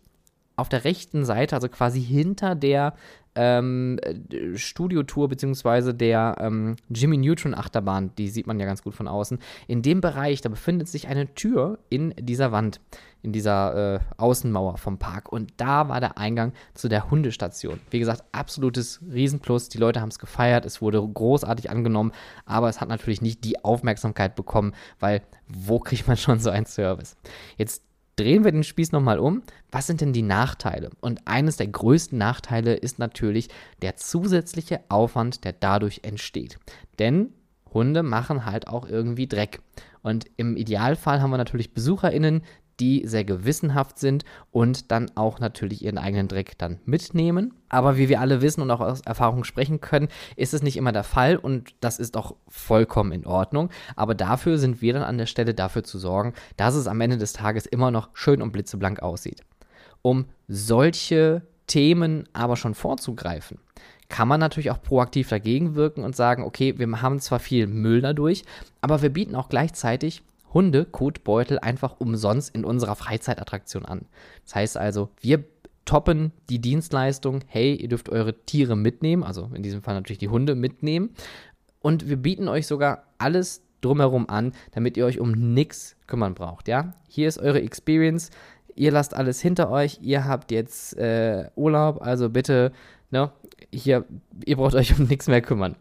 auf 0.56 0.70
der 0.70 0.84
rechten 0.84 1.26
Seite, 1.26 1.56
also 1.56 1.70
quasi 1.70 2.02
hinter 2.02 2.56
der 2.56 2.94
ähm, 3.36 4.00
Studiotour 4.56 5.28
beziehungsweise 5.28 5.94
der 5.94 6.38
ähm, 6.40 6.78
Jimmy 6.90 7.18
Neutron 7.18 7.54
Achterbahn, 7.54 8.12
die 8.18 8.30
sieht 8.30 8.48
man 8.48 8.60
ja 8.60 8.66
ganz 8.66 8.82
gut 8.82 8.96
von 8.96 9.08
außen. 9.08 9.40
In 9.68 9.82
dem 9.82 10.02
Bereich, 10.02 10.42
da 10.42 10.50
befindet 10.50 10.88
sich 10.88 11.08
eine 11.08 11.34
Tür 11.36 11.80
in 11.90 12.14
dieser 12.18 12.54
Wand, 12.54 12.80
in 13.22 13.34
dieser 13.34 13.96
äh, 13.96 14.00
Außenmauer 14.18 14.78
vom 14.78 14.98
Park. 14.98 15.32
Und 15.32 15.54
da 15.58 15.90
war 15.90 16.00
der 16.00 16.18
Eingang 16.18 16.54
zu 16.74 16.88
der 16.88 17.12
Hundestation. 17.12 17.82
Wie 17.90 18.00
gesagt, 18.00 18.24
absolutes 18.32 19.02
Riesenplus. 19.12 19.68
Die 19.68 19.80
Leute 19.80 20.00
haben 20.00 20.10
es 20.10 20.20
gefeiert, 20.20 20.66
es 20.66 20.82
wurde 20.82 21.06
großartig 21.06 21.70
angenommen, 21.70 22.14
aber 22.46 22.70
es 22.70 22.80
hat 22.80 22.88
natürlich 22.88 23.22
nicht 23.22 23.44
die 23.44 23.64
Aufmerksamkeit 23.66 24.36
bekommen, 24.36 24.74
weil 25.00 25.22
wo 25.48 25.80
kriegt 25.80 26.08
man 26.08 26.16
schon 26.16 26.40
so 26.40 26.50
einen 26.50 26.66
Service? 26.66 27.18
Jetzt 27.58 27.84
drehen 28.16 28.44
wir 28.44 28.52
den 28.52 28.64
Spieß 28.64 28.92
nochmal 28.92 29.20
um. 29.20 29.44
Was 29.72 29.88
sind 29.88 30.02
denn 30.02 30.14
die 30.14 30.22
Nachteile? 30.22 30.90
Und 31.02 31.28
eines 31.28 31.58
der 31.58 31.68
größten 31.68 32.18
Nachteile 32.18 32.76
ist 32.76 33.00
natürlich 33.00 33.50
der 33.82 33.96
zusätzliche 33.98 34.82
Aufwand, 34.90 35.44
der 35.44 35.54
dadurch 35.54 36.02
entsteht. 36.04 36.58
Denn 37.00 37.34
Hunde 37.74 38.04
machen 38.04 38.46
halt 38.46 38.68
auch 38.68 38.88
irgendwie 38.88 39.28
Dreck. 39.28 39.62
Und 40.02 40.26
im 40.38 40.56
Idealfall 40.56 41.22
haben 41.22 41.32
wir 41.32 41.38
natürlich 41.38 41.74
BesucherInnen, 41.74 42.44
die 42.80 43.08
sehr 43.08 43.24
gewissenhaft 43.24 44.00
sind 44.00 44.26
und 44.52 44.92
dann 44.92 45.12
auch 45.16 45.40
natürlich 45.40 45.84
ihren 45.84 45.98
eigenen 45.98 46.28
Dreck 46.28 46.58
dann 46.58 46.80
mitnehmen. 46.86 47.54
Aber 47.70 47.98
wie 47.98 48.10
wir 48.10 48.20
alle 48.20 48.42
wissen 48.42 48.62
und 48.62 48.72
auch 48.72 48.82
aus 48.82 49.02
Erfahrung 49.02 49.44
sprechen 49.44 49.82
können, 49.82 50.10
ist 50.36 50.54
es 50.54 50.62
nicht 50.62 50.78
immer 50.78 50.92
der 50.92 51.04
Fall 51.04 51.38
und 51.38 51.74
das 51.80 52.00
ist 52.00 52.18
auch 52.18 52.36
vollkommen 52.48 53.12
in 53.12 53.26
Ordnung. 53.26 53.70
Aber 53.96 54.16
dafür 54.16 54.58
sind 54.58 54.82
wir 54.82 54.94
dann 54.94 55.04
an 55.04 55.18
der 55.18 55.26
Stelle 55.26 55.54
dafür 55.54 55.84
zu 55.84 55.98
sorgen, 55.98 56.34
dass 56.58 56.76
es 56.76 56.88
am 56.88 57.02
Ende 57.02 57.18
des 57.18 57.34
Tages 57.34 57.66
immer 57.66 57.92
noch 57.92 58.10
schön 58.14 58.42
und 58.42 58.52
blitzeblank 58.52 59.02
aussieht. 59.02 59.42
Um 60.02 60.26
solche 60.48 61.42
Themen 61.68 62.30
aber 62.34 62.58
schon 62.58 62.76
vorzugreifen, 62.76 63.58
kann 64.10 64.28
man 64.28 64.40
natürlich 64.40 64.70
auch 64.70 64.82
proaktiv 64.82 65.30
dagegen 65.30 65.76
wirken 65.76 66.04
und 66.04 66.16
sagen, 66.16 66.44
okay, 66.44 66.78
wir 66.78 67.02
haben 67.02 67.20
zwar 67.20 67.40
viel 67.40 67.68
Müll 67.68 68.02
dadurch, 68.02 68.44
aber 68.82 69.02
wir 69.02 69.10
bieten 69.10 69.36
auch 69.36 69.50
gleichzeitig 69.50 70.22
Hunde-Kotbeutel 70.56 71.60
einfach 71.60 72.00
umsonst 72.00 72.56
in 72.56 72.66
unserer 72.66 72.96
Freizeitattraktion 72.96 73.86
an. 73.86 74.06
Das 74.46 74.56
heißt 74.56 74.78
also, 74.78 75.10
wir 75.22 75.44
toppen 75.86 76.32
die 76.50 76.60
Dienstleistung, 76.60 77.42
hey, 77.46 77.76
ihr 77.76 77.90
dürft 77.90 78.10
eure 78.10 78.34
Tiere 78.46 78.76
mitnehmen, 78.76 79.24
also 79.24 79.52
in 79.54 79.62
diesem 79.62 79.84
Fall 79.84 79.94
natürlich 79.94 80.18
die 80.18 80.30
Hunde 80.30 80.56
mitnehmen. 80.56 81.12
Und 81.82 82.10
wir 82.10 82.18
bieten 82.18 82.48
euch 82.48 82.66
sogar 82.66 83.04
alles 83.20 83.62
drumherum 83.82 84.28
an, 84.28 84.54
damit 84.72 84.98
ihr 84.98 85.06
euch 85.06 85.20
um 85.20 85.54
nichts 85.54 85.96
kümmern 86.08 86.34
braucht. 86.34 86.68
Ja, 86.68 86.96
hier 87.08 87.28
ist 87.28 87.38
eure 87.38 87.62
Experience. 87.62 88.32
Ihr 88.74 88.92
lasst 88.92 89.14
alles 89.14 89.40
hinter 89.42 89.70
euch. 89.70 90.00
Ihr 90.02 90.26
habt 90.26 90.52
jetzt 90.52 90.98
äh, 90.98 91.50
Urlaub, 91.56 92.02
also 92.02 92.30
bitte, 92.30 92.72
ne, 93.12 93.32
hier, 93.72 94.06
ihr 94.46 94.58
braucht 94.58 94.74
euch 94.74 94.98
um 94.98 95.06
nichts 95.06 95.28
mehr 95.28 95.42
kümmern. 95.42 95.76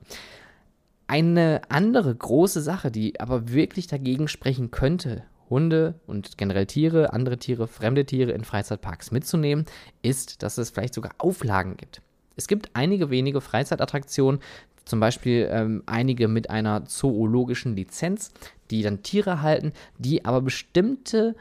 Eine 1.07 1.63
andere 1.69 2.15
große 2.15 2.63
Sache, 2.63 2.91
die 2.91 3.21
aber 3.21 3.51
wirklich 3.53 3.87
dagegen 3.87 4.29
sprechen 4.29 4.71
könnte, 4.71 5.25
Hunde 5.51 6.01
und 6.07 6.39
generell 6.39 6.67
Tiere, 6.67 7.13
andere 7.13 7.39
Tiere, 7.39 7.69
fremde 7.69 8.07
Tiere 8.07 8.33
in 8.33 8.45
Freizeitparks 8.45 9.11
mitzunehmen, 9.11 9.67
ist, 10.03 10.43
dass 10.43 10.57
es 10.59 10.71
vielleicht 10.71 10.95
sogar 10.95 11.13
Auflagen 11.19 11.77
gibt. 11.77 12.01
Es 12.37 12.49
gibt 12.49 12.71
einige 12.73 13.11
wenige 13.11 13.41
Freizeitattraktionen, 13.41 14.41
zum 14.85 15.01
Beispiel 15.01 15.49
ähm, 15.51 15.83
einige 15.87 16.29
mit 16.29 16.51
einer 16.51 16.85
zoologischen 16.85 17.77
Lizenz, 17.77 18.33
die 18.71 18.83
dann 18.83 19.03
Tiere 19.03 19.43
halten, 19.43 19.73
die 19.99 20.25
aber 20.25 20.41
bestimmte 20.43 21.37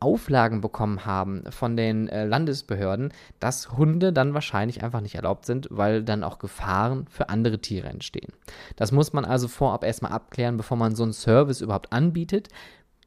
Auflagen 0.00 0.60
bekommen 0.62 1.04
haben 1.04 1.44
von 1.50 1.76
den 1.76 2.08
äh, 2.08 2.24
Landesbehörden, 2.24 3.12
dass 3.38 3.72
Hunde 3.76 4.12
dann 4.12 4.34
wahrscheinlich 4.34 4.82
einfach 4.82 5.02
nicht 5.02 5.14
erlaubt 5.14 5.44
sind, 5.46 5.68
weil 5.70 6.02
dann 6.02 6.24
auch 6.24 6.38
Gefahren 6.38 7.06
für 7.08 7.28
andere 7.28 7.60
Tiere 7.60 7.88
entstehen. 7.88 8.32
Das 8.76 8.92
muss 8.92 9.12
man 9.12 9.24
also 9.26 9.46
vorab 9.46 9.84
erstmal 9.84 10.12
abklären, 10.12 10.56
bevor 10.56 10.76
man 10.76 10.94
so 10.94 11.02
einen 11.02 11.12
Service 11.12 11.60
überhaupt 11.60 11.92
anbietet. 11.92 12.48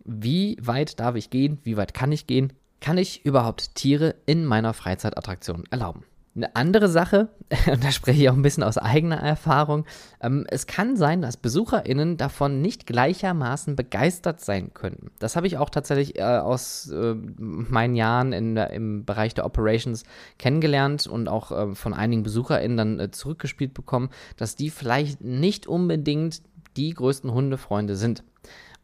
Wie 0.06 0.58
weit 0.62 1.00
darf 1.00 1.16
ich 1.16 1.30
gehen? 1.30 1.60
Wie 1.64 1.78
weit 1.78 1.94
kann 1.94 2.12
ich 2.12 2.28
gehen? 2.28 2.54
Kann 2.80 2.98
ich 2.98 3.26
überhaupt 3.26 3.76
Tiere 3.76 4.16
in 4.26 4.46
meiner 4.46 4.74
Freizeitattraktion 4.74 5.64
erlauben? 5.72 6.04
Eine 6.36 6.56
andere 6.56 6.90
Sache, 6.90 7.30
und 7.72 7.84
da 7.84 7.92
spreche 7.92 8.24
ich 8.24 8.30
auch 8.30 8.34
ein 8.34 8.42
bisschen 8.42 8.64
aus 8.64 8.80
eigener 8.80 9.18
Erfahrung, 9.18 9.86
ähm, 10.20 10.48
es 10.50 10.66
kann 10.66 10.98
sein, 10.98 11.22
dass 11.22 11.38
BesucherInnen 11.38 12.18
davon 12.18 12.60
nicht 12.62 12.88
gleichermaßen 12.88 13.76
begeistert 13.76 14.42
sein 14.42 14.74
können. 14.74 15.12
Das 15.20 15.36
habe 15.36 15.46
ich 15.46 15.58
auch 15.58 15.70
tatsächlich 15.70 16.18
äh, 16.18 16.24
aus 16.24 16.90
äh, 16.90 17.14
meinen 17.14 17.96
Jahren 17.96 18.34
in, 18.34 18.58
im 18.58 19.06
Bereich 19.06 19.36
der 19.36 19.46
Operations 19.46 20.04
kennengelernt 20.40 21.06
und 21.06 21.28
auch 21.28 21.52
äh, 21.52 21.76
von 21.76 21.94
einigen 21.94 22.24
BesucherInnen 22.24 22.78
dann 22.78 23.00
äh, 23.00 23.12
zurückgespielt 23.12 23.76
bekommen, 23.76 24.10
dass 24.36 24.56
die 24.56 24.72
vielleicht 24.72 25.22
nicht 25.22 25.68
unbedingt 25.68 26.42
die 26.78 26.96
größten 26.96 27.32
Hundefreunde 27.32 27.96
sind. 27.96 28.24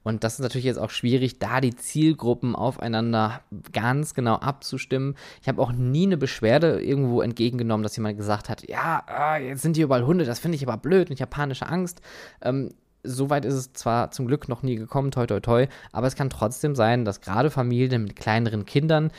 Und 0.03 0.23
das 0.23 0.33
ist 0.33 0.39
natürlich 0.39 0.65
jetzt 0.65 0.79
auch 0.79 0.89
schwierig, 0.89 1.39
da 1.39 1.61
die 1.61 1.75
Zielgruppen 1.75 2.55
aufeinander 2.55 3.41
ganz 3.73 4.13
genau 4.13 4.35
abzustimmen. 4.35 5.15
Ich 5.41 5.47
habe 5.47 5.61
auch 5.61 5.71
nie 5.71 6.05
eine 6.05 6.17
Beschwerde 6.17 6.81
irgendwo 6.81 7.21
entgegengenommen, 7.21 7.83
dass 7.83 7.97
jemand 7.97 8.17
gesagt 8.17 8.49
hat, 8.49 8.67
ja, 8.67 9.03
ah, 9.07 9.37
jetzt 9.37 9.61
sind 9.61 9.75
hier 9.75 9.85
überall 9.85 10.05
Hunde, 10.05 10.25
das 10.25 10.39
finde 10.39 10.55
ich 10.55 10.67
aber 10.67 10.77
blöd 10.77 11.09
und 11.09 11.15
ich 11.15 11.21
habe 11.21 11.29
panische 11.29 11.67
Angst. 11.67 12.01
Ähm, 12.41 12.69
Soweit 13.03 13.45
ist 13.45 13.53
es 13.53 13.71
zwar 13.71 14.11
zum 14.11 14.27
Glück 14.27 14.49
noch 14.49 14.61
nie 14.61 14.75
gekommen, 14.75 15.11
toi 15.11 15.25
toi 15.25 15.39
toi, 15.39 15.67
aber 15.93 16.07
es 16.07 16.17
kann 16.17 16.29
trotzdem 16.29 16.75
sein, 16.75 17.05
dass 17.05 17.21
gerade 17.21 17.49
Familien 17.49 18.03
mit 18.03 18.17
kleineren 18.17 18.65
Kindern 18.65 19.11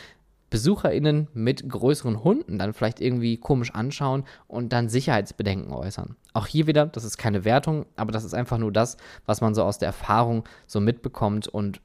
BesucherInnen 0.50 1.28
mit 1.32 1.68
größeren 1.68 2.22
Hunden 2.22 2.58
dann 2.58 2.72
vielleicht 2.72 3.00
irgendwie 3.00 3.38
komisch 3.38 3.72
anschauen 3.72 4.24
und 4.48 4.72
dann 4.72 4.88
Sicherheitsbedenken 4.88 5.72
äußern. 5.72 6.16
Auch 6.34 6.46
hier 6.46 6.66
wieder, 6.66 6.86
das 6.86 7.04
ist 7.04 7.16
keine 7.16 7.44
Wertung, 7.44 7.86
aber 7.96 8.12
das 8.12 8.24
ist 8.24 8.34
einfach 8.34 8.58
nur 8.58 8.72
das, 8.72 8.96
was 9.26 9.40
man 9.40 9.54
so 9.54 9.62
aus 9.62 9.78
der 9.78 9.86
Erfahrung 9.86 10.44
so 10.66 10.80
mitbekommt 10.80 11.48
und 11.48 11.80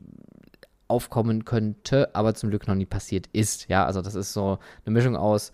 aufkommen 0.88 1.46
könnte, 1.46 2.14
aber 2.14 2.36
zum 2.36 2.50
Glück 2.50 2.68
noch 2.68 2.76
nie 2.76 2.86
passiert 2.86 3.28
ist. 3.34 3.70
Ja, 3.70 3.86
also 3.86 4.02
das 4.02 4.16
ist 4.16 4.34
so 4.34 4.60
eine 4.86 4.94
Mischung 4.94 5.16
aus, 5.16 5.52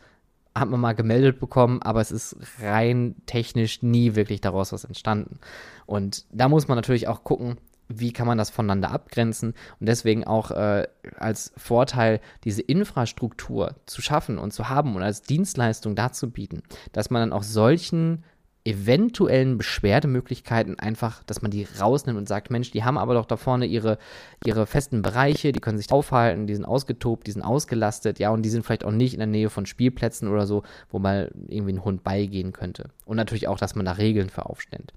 hat 0.54 0.70
man 0.70 0.80
mal 0.80 0.94
gemeldet 0.94 1.40
bekommen, 1.40 1.82
aber 1.82 2.02
es 2.02 2.12
ist 2.12 2.36
rein 2.62 3.16
technisch 3.26 3.82
nie 3.82 4.16
wirklich 4.16 4.42
daraus 4.42 4.74
was 4.74 4.84
entstanden. 4.84 5.40
Und 5.86 6.26
da 6.32 6.50
muss 6.50 6.68
man 6.68 6.78
natürlich 6.78 7.08
auch 7.08 7.24
gucken, 7.24 7.58
wie 8.00 8.14
kann 8.14 8.28
man 8.28 8.38
das 8.38 8.50
voneinander 8.50 8.92
abgrenzen 8.92 9.54
und 9.80 9.88
deswegen 9.88 10.24
auch 10.26 10.52
äh, 10.52 10.88
als 11.18 11.54
Vorteil 11.58 12.20
diese 12.44 12.62
Infrastruktur 12.62 13.76
zu 13.86 14.02
schaffen 14.02 14.38
und 14.38 14.52
zu 14.52 14.70
haben 14.70 14.96
und 14.96 15.04
als 15.04 15.22
Dienstleistung 15.22 15.96
dazu 15.96 16.30
bieten, 16.30 16.64
dass 16.92 17.10
man 17.10 17.22
dann 17.22 17.34
auch 17.34 17.44
solchen 17.44 18.24
eventuellen 18.64 19.58
Beschwerdemöglichkeiten 19.58 20.78
einfach, 20.78 21.24
dass 21.24 21.42
man 21.42 21.50
die 21.50 21.68
rausnimmt 21.80 22.18
und 22.18 22.28
sagt, 22.28 22.52
Mensch, 22.52 22.70
die 22.70 22.84
haben 22.84 22.98
aber 22.98 23.16
doch 23.16 23.26
da 23.26 23.36
vorne 23.36 23.66
ihre, 23.66 23.98
ihre 24.46 24.68
festen 24.68 25.02
Bereiche, 25.02 25.52
die 25.52 25.60
können 25.60 25.80
sich 25.80 25.92
aufhalten, 25.92 26.46
die 26.46 26.54
sind 26.54 26.66
ausgetobt, 26.66 27.26
die 27.26 27.32
sind 27.32 27.42
ausgelastet, 27.42 28.20
ja, 28.20 28.30
und 28.30 28.44
die 28.44 28.50
sind 28.50 28.64
vielleicht 28.64 28.86
auch 28.86 28.92
nicht 28.92 29.14
in 29.14 29.20
der 29.20 29.28
Nähe 29.28 29.50
von 29.50 29.66
Spielplätzen 29.66 30.28
oder 30.28 30.46
so, 30.46 30.62
wo 30.92 31.00
mal 31.00 31.32
irgendwie 31.48 31.74
ein 31.74 31.84
Hund 31.84 32.04
beigehen 32.04 32.54
könnte. 32.54 32.90
Und 33.12 33.18
natürlich 33.18 33.50
auch, 33.50 33.58
dass 33.58 33.76
man 33.76 33.86
da 33.86 33.92
Regeln 33.92 34.30
für 34.30 34.46
aufstellt. 34.46 34.94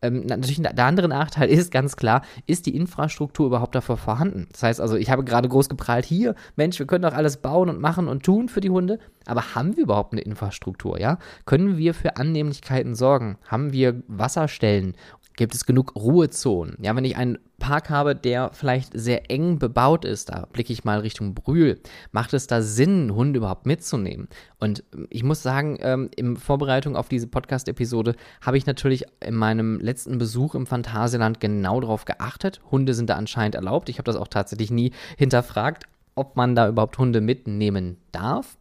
Ähm, 0.00 0.26
natürlich 0.26 0.62
der 0.62 0.86
andere 0.86 1.08
Nachteil 1.08 1.48
ist 1.48 1.72
ganz 1.72 1.96
klar, 1.96 2.22
ist 2.46 2.66
die 2.66 2.76
Infrastruktur 2.76 3.48
überhaupt 3.48 3.74
dafür 3.74 3.96
vorhanden? 3.96 4.46
Das 4.52 4.62
heißt 4.62 4.80
also, 4.80 4.94
ich 4.94 5.10
habe 5.10 5.24
gerade 5.24 5.48
groß 5.48 5.68
geprahlt, 5.68 6.04
hier, 6.04 6.36
Mensch, 6.54 6.78
wir 6.78 6.86
können 6.86 7.02
doch 7.02 7.14
alles 7.14 7.38
bauen 7.38 7.68
und 7.68 7.80
machen 7.80 8.06
und 8.06 8.22
tun 8.22 8.48
für 8.48 8.60
die 8.60 8.70
Hunde, 8.70 9.00
aber 9.26 9.56
haben 9.56 9.76
wir 9.76 9.82
überhaupt 9.82 10.12
eine 10.12 10.20
Infrastruktur, 10.20 11.00
ja? 11.00 11.18
Können 11.46 11.78
wir 11.78 11.94
für 11.94 12.16
Annehmlichkeiten 12.16 12.94
sorgen? 12.94 13.38
Haben 13.48 13.72
wir 13.72 14.04
Wasserstellen? 14.06 14.94
Gibt 15.38 15.54
es 15.54 15.66
genug 15.66 15.94
Ruhezonen? 15.94 16.76
Ja, 16.82 16.96
wenn 16.96 17.04
ich 17.04 17.16
einen 17.16 17.38
Park 17.60 17.90
habe, 17.90 18.16
der 18.16 18.50
vielleicht 18.52 18.90
sehr 18.92 19.30
eng 19.30 19.60
bebaut 19.60 20.04
ist, 20.04 20.30
da 20.30 20.48
blicke 20.52 20.72
ich 20.72 20.82
mal 20.82 20.98
Richtung 20.98 21.34
Brühl, 21.34 21.78
macht 22.10 22.34
es 22.34 22.48
da 22.48 22.60
Sinn, 22.60 23.14
Hunde 23.14 23.38
überhaupt 23.38 23.64
mitzunehmen? 23.64 24.26
Und 24.58 24.82
ich 25.10 25.22
muss 25.22 25.44
sagen, 25.44 25.78
ähm, 25.80 26.10
in 26.16 26.36
Vorbereitung 26.36 26.96
auf 26.96 27.08
diese 27.08 27.28
Podcast-Episode 27.28 28.16
habe 28.40 28.58
ich 28.58 28.66
natürlich 28.66 29.04
in 29.24 29.36
meinem 29.36 29.78
letzten 29.78 30.18
Besuch 30.18 30.56
im 30.56 30.66
Phantasialand 30.66 31.38
genau 31.38 31.80
darauf 31.80 32.04
geachtet. 32.04 32.60
Hunde 32.72 32.92
sind 32.92 33.08
da 33.08 33.14
anscheinend 33.14 33.54
erlaubt. 33.54 33.88
Ich 33.88 33.98
habe 33.98 34.10
das 34.10 34.16
auch 34.16 34.26
tatsächlich 34.26 34.72
nie 34.72 34.90
hinterfragt, 35.16 35.84
ob 36.16 36.34
man 36.34 36.56
da 36.56 36.68
überhaupt 36.68 36.98
Hunde 36.98 37.20
mitnehmen 37.20 37.98
darf. 38.10 38.58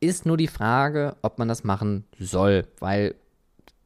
Ist 0.00 0.26
nur 0.26 0.36
die 0.36 0.48
Frage, 0.48 1.16
ob 1.22 1.38
man 1.38 1.48
das 1.48 1.64
machen 1.64 2.04
soll, 2.18 2.66
weil 2.78 3.14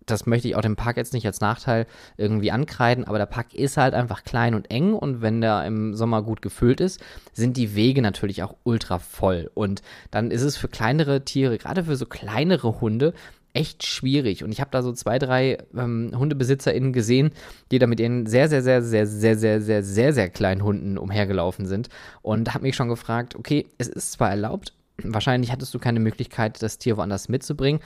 das 0.06 0.26
möchte 0.26 0.48
ich 0.48 0.56
auch 0.56 0.62
dem 0.62 0.76
Park 0.76 0.96
jetzt 0.96 1.12
nicht 1.12 1.26
als 1.26 1.40
Nachteil 1.40 1.86
irgendwie 2.16 2.50
ankreiden, 2.50 3.04
aber 3.04 3.18
der 3.18 3.26
Park 3.26 3.54
ist 3.54 3.76
halt 3.76 3.94
einfach 3.94 4.24
klein 4.24 4.54
und 4.54 4.70
eng 4.70 4.92
und 4.92 5.22
wenn 5.22 5.40
der 5.40 5.64
im 5.64 5.94
Sommer 5.94 6.22
gut 6.22 6.42
gefüllt 6.42 6.80
ist, 6.80 7.02
sind 7.32 7.56
die 7.56 7.74
Wege 7.74 8.02
natürlich 8.02 8.42
auch 8.42 8.56
ultra 8.64 8.98
voll. 8.98 9.50
Und 9.54 9.82
dann 10.10 10.30
ist 10.30 10.42
es 10.42 10.56
für 10.56 10.68
kleinere 10.68 11.24
Tiere, 11.24 11.58
gerade 11.58 11.84
für 11.84 11.96
so 11.96 12.06
kleinere 12.06 12.80
Hunde, 12.80 13.14
echt 13.54 13.86
schwierig. 13.86 14.44
Und 14.44 14.52
ich 14.52 14.60
habe 14.60 14.70
da 14.72 14.82
so 14.82 14.92
zwei, 14.92 15.18
drei 15.18 15.58
ähm, 15.76 16.12
HundebesitzerInnen 16.16 16.92
gesehen, 16.92 17.30
die 17.70 17.78
da 17.78 17.86
mit 17.86 18.00
ihren 18.00 18.26
sehr, 18.26 18.48
sehr, 18.48 18.62
sehr, 18.62 18.82
sehr, 18.82 19.06
sehr, 19.06 19.36
sehr, 19.36 19.60
sehr, 19.60 19.82
sehr, 19.82 20.12
sehr 20.12 20.28
kleinen 20.28 20.62
Hunden 20.62 20.98
umhergelaufen 20.98 21.64
sind. 21.66 21.88
Und 22.20 22.52
habe 22.52 22.64
mich 22.64 22.76
schon 22.76 22.88
gefragt, 22.88 23.36
okay, 23.36 23.66
es 23.78 23.88
ist 23.88 24.12
zwar 24.12 24.30
erlaubt, 24.30 24.74
wahrscheinlich 25.02 25.52
hattest 25.52 25.72
du 25.72 25.78
keine 25.78 26.00
Möglichkeit, 26.00 26.62
das 26.62 26.78
Tier 26.78 26.96
woanders 26.96 27.28
mitzubringen, 27.28 27.80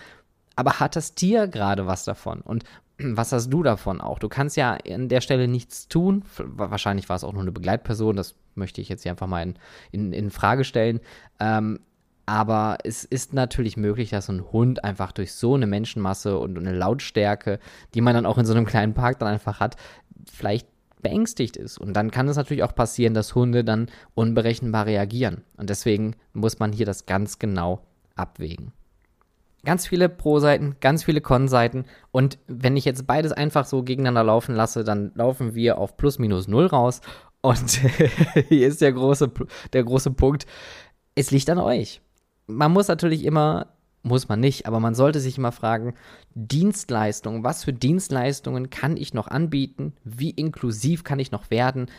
aber 0.59 0.81
hat 0.81 0.97
das 0.97 1.15
Tier 1.15 1.47
gerade 1.47 1.87
was 1.87 2.05
davon? 2.05 2.41
Und 2.41 2.65
was 2.99 3.31
hast 3.31 3.51
du 3.51 3.63
davon 3.63 4.01
auch? 4.01 4.19
Du 4.19 4.29
kannst 4.29 4.57
ja 4.57 4.77
an 4.91 5.09
der 5.09 5.21
Stelle 5.21 5.47
nichts 5.47 5.87
tun. 5.87 6.25
Wahrscheinlich 6.37 7.09
war 7.09 7.15
es 7.15 7.23
auch 7.23 7.33
nur 7.33 7.43
eine 7.43 7.53
Begleitperson, 7.53 8.17
das 8.17 8.35
möchte 8.57 8.81
ich 8.81 8.89
jetzt 8.89 9.05
hier 9.05 9.13
einfach 9.13 9.29
mal 9.29 9.43
in, 9.43 9.55
in, 9.93 10.13
in 10.13 10.31
Frage 10.33 10.65
stellen. 10.65 10.99
Ähm, 11.39 11.79
aber 12.27 12.79
es 12.83 13.05
ist 13.05 13.33
natürlich 13.33 13.77
möglich, 13.77 14.11
dass 14.11 14.29
ein 14.29 14.51
Hund 14.51 14.83
einfach 14.83 15.13
durch 15.13 15.33
so 15.33 15.55
eine 15.55 15.69
Menschenmasse 15.69 16.37
und 16.37 16.59
eine 16.59 16.73
Lautstärke, 16.73 17.61
die 17.95 18.01
man 18.01 18.15
dann 18.15 18.27
auch 18.27 18.37
in 18.37 18.45
so 18.45 18.53
einem 18.53 18.67
kleinen 18.67 18.95
Park 18.95 19.21
dann 19.21 19.29
einfach 19.29 19.61
hat, 19.61 19.77
vielleicht 20.31 20.67
beängstigt 21.01 21.57
ist. 21.57 21.79
Und 21.79 21.95
dann 21.95 22.11
kann 22.11 22.27
es 22.27 22.37
natürlich 22.37 22.65
auch 22.65 22.75
passieren, 22.75 23.15
dass 23.15 23.37
Hunde 23.37 23.63
dann 23.63 23.91
unberechenbar 24.15 24.87
reagieren. 24.87 25.45
Und 25.57 25.71
deswegen 25.71 26.17
muss 26.33 26.59
man 26.59 26.73
hier 26.73 26.85
das 26.85 27.07
ganz 27.07 27.39
genau 27.39 27.87
abwägen. 28.17 28.73
Ganz 29.65 29.87
viele 29.87 30.09
Pro-Seiten, 30.09 30.77
ganz 30.81 31.05
viele 31.05 31.21
Con-Seiten. 31.21 31.85
Und 32.13 32.39
wenn 32.47 32.77
ich 32.77 32.85
jetzt 32.85 33.07
beides 33.07 33.33
einfach 33.33 33.67
so 33.67 33.83
gegeneinander 33.83 34.25
laufen 34.25 34.55
lasse, 34.55 34.85
dann 34.85 35.13
laufen 35.15 35.55
wir 35.55 35.79
auf 35.79 35.97
plus 35.97 36.19
minus 36.19 36.47
null 36.47 36.67
raus. 36.67 37.01
Und 37.41 37.71
hier 38.49 38.69
ist 38.69 38.81
der 38.81 38.93
große, 38.93 39.31
der 39.73 39.85
große 39.85 40.13
Punkt. 40.13 40.47
Es 41.15 41.31
liegt 41.31 41.51
an 41.51 41.59
euch. 41.59 42.01
Man 42.47 42.73
muss 42.73 42.89
natürlich 42.89 43.25
immer, 43.25 43.67
muss 44.03 44.29
man 44.29 44.41
nicht, 44.41 44.67
aber 44.67 44.81
man 44.81 44.95
sollte 44.95 45.21
sich 45.21 45.39
immer 45.39 45.53
fragen, 45.53 45.95
Dienstleistungen, 46.35 47.45
was 47.45 47.65
für 47.65 47.73
Dienstleistungen 47.73 48.71
kann 48.71 48.97
ich 48.97 49.13
noch 49.13 49.29
anbieten? 49.29 49.93
Wie 50.05 50.31
inklusiv 50.31 51.05
kann 51.05 51.19
ich 51.19 51.33
noch 51.33 51.51
werden? 51.51 51.91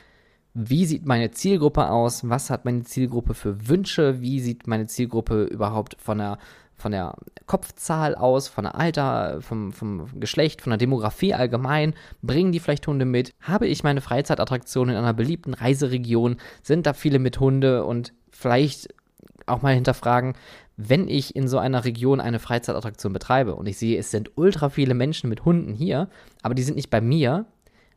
Wie 0.53 0.85
sieht 0.85 1.05
meine 1.05 1.31
Zielgruppe 1.31 1.89
aus? 1.89 2.27
Was 2.27 2.49
hat 2.49 2.65
meine 2.65 2.83
Zielgruppe 2.83 3.33
für 3.33 3.67
Wünsche? 3.67 4.21
Wie 4.21 4.39
sieht 4.39 4.65
meine 4.65 4.87
Zielgruppe 4.87 5.43
überhaupt 5.43 5.97
von 5.99 6.17
der 6.17 6.37
von 6.79 6.91
der 6.91 7.15
Kopfzahl 7.45 8.15
aus, 8.15 8.47
von 8.47 8.63
der 8.63 8.75
Alter, 8.75 9.41
vom, 9.41 9.71
vom 9.71 10.19
Geschlecht, 10.19 10.61
von 10.61 10.71
der 10.71 10.77
Demografie 10.77 11.33
allgemein, 11.33 11.93
bringen 12.21 12.51
die 12.51 12.59
vielleicht 12.59 12.87
Hunde 12.87 13.05
mit? 13.05 13.33
Habe 13.41 13.67
ich 13.67 13.83
meine 13.83 14.01
Freizeitattraktion 14.01 14.89
in 14.89 14.95
einer 14.95 15.13
beliebten 15.13 15.53
Reiseregion? 15.53 16.37
Sind 16.63 16.85
da 16.85 16.93
viele 16.93 17.19
mit 17.19 17.39
Hunde? 17.39 17.83
Und 17.85 18.13
vielleicht 18.31 18.87
auch 19.45 19.61
mal 19.61 19.75
hinterfragen, 19.75 20.33
wenn 20.77 21.09
ich 21.09 21.35
in 21.35 21.49
so 21.49 21.57
einer 21.57 21.83
Region 21.83 22.21
eine 22.21 22.39
Freizeitattraktion 22.39 23.11
betreibe 23.11 23.55
und 23.55 23.67
ich 23.67 23.77
sehe, 23.77 23.99
es 23.99 24.11
sind 24.11 24.31
ultra 24.35 24.69
viele 24.69 24.93
Menschen 24.93 25.29
mit 25.29 25.43
Hunden 25.43 25.73
hier, 25.73 26.07
aber 26.41 26.55
die 26.55 26.63
sind 26.63 26.75
nicht 26.75 26.89
bei 26.89 27.01
mir, 27.01 27.45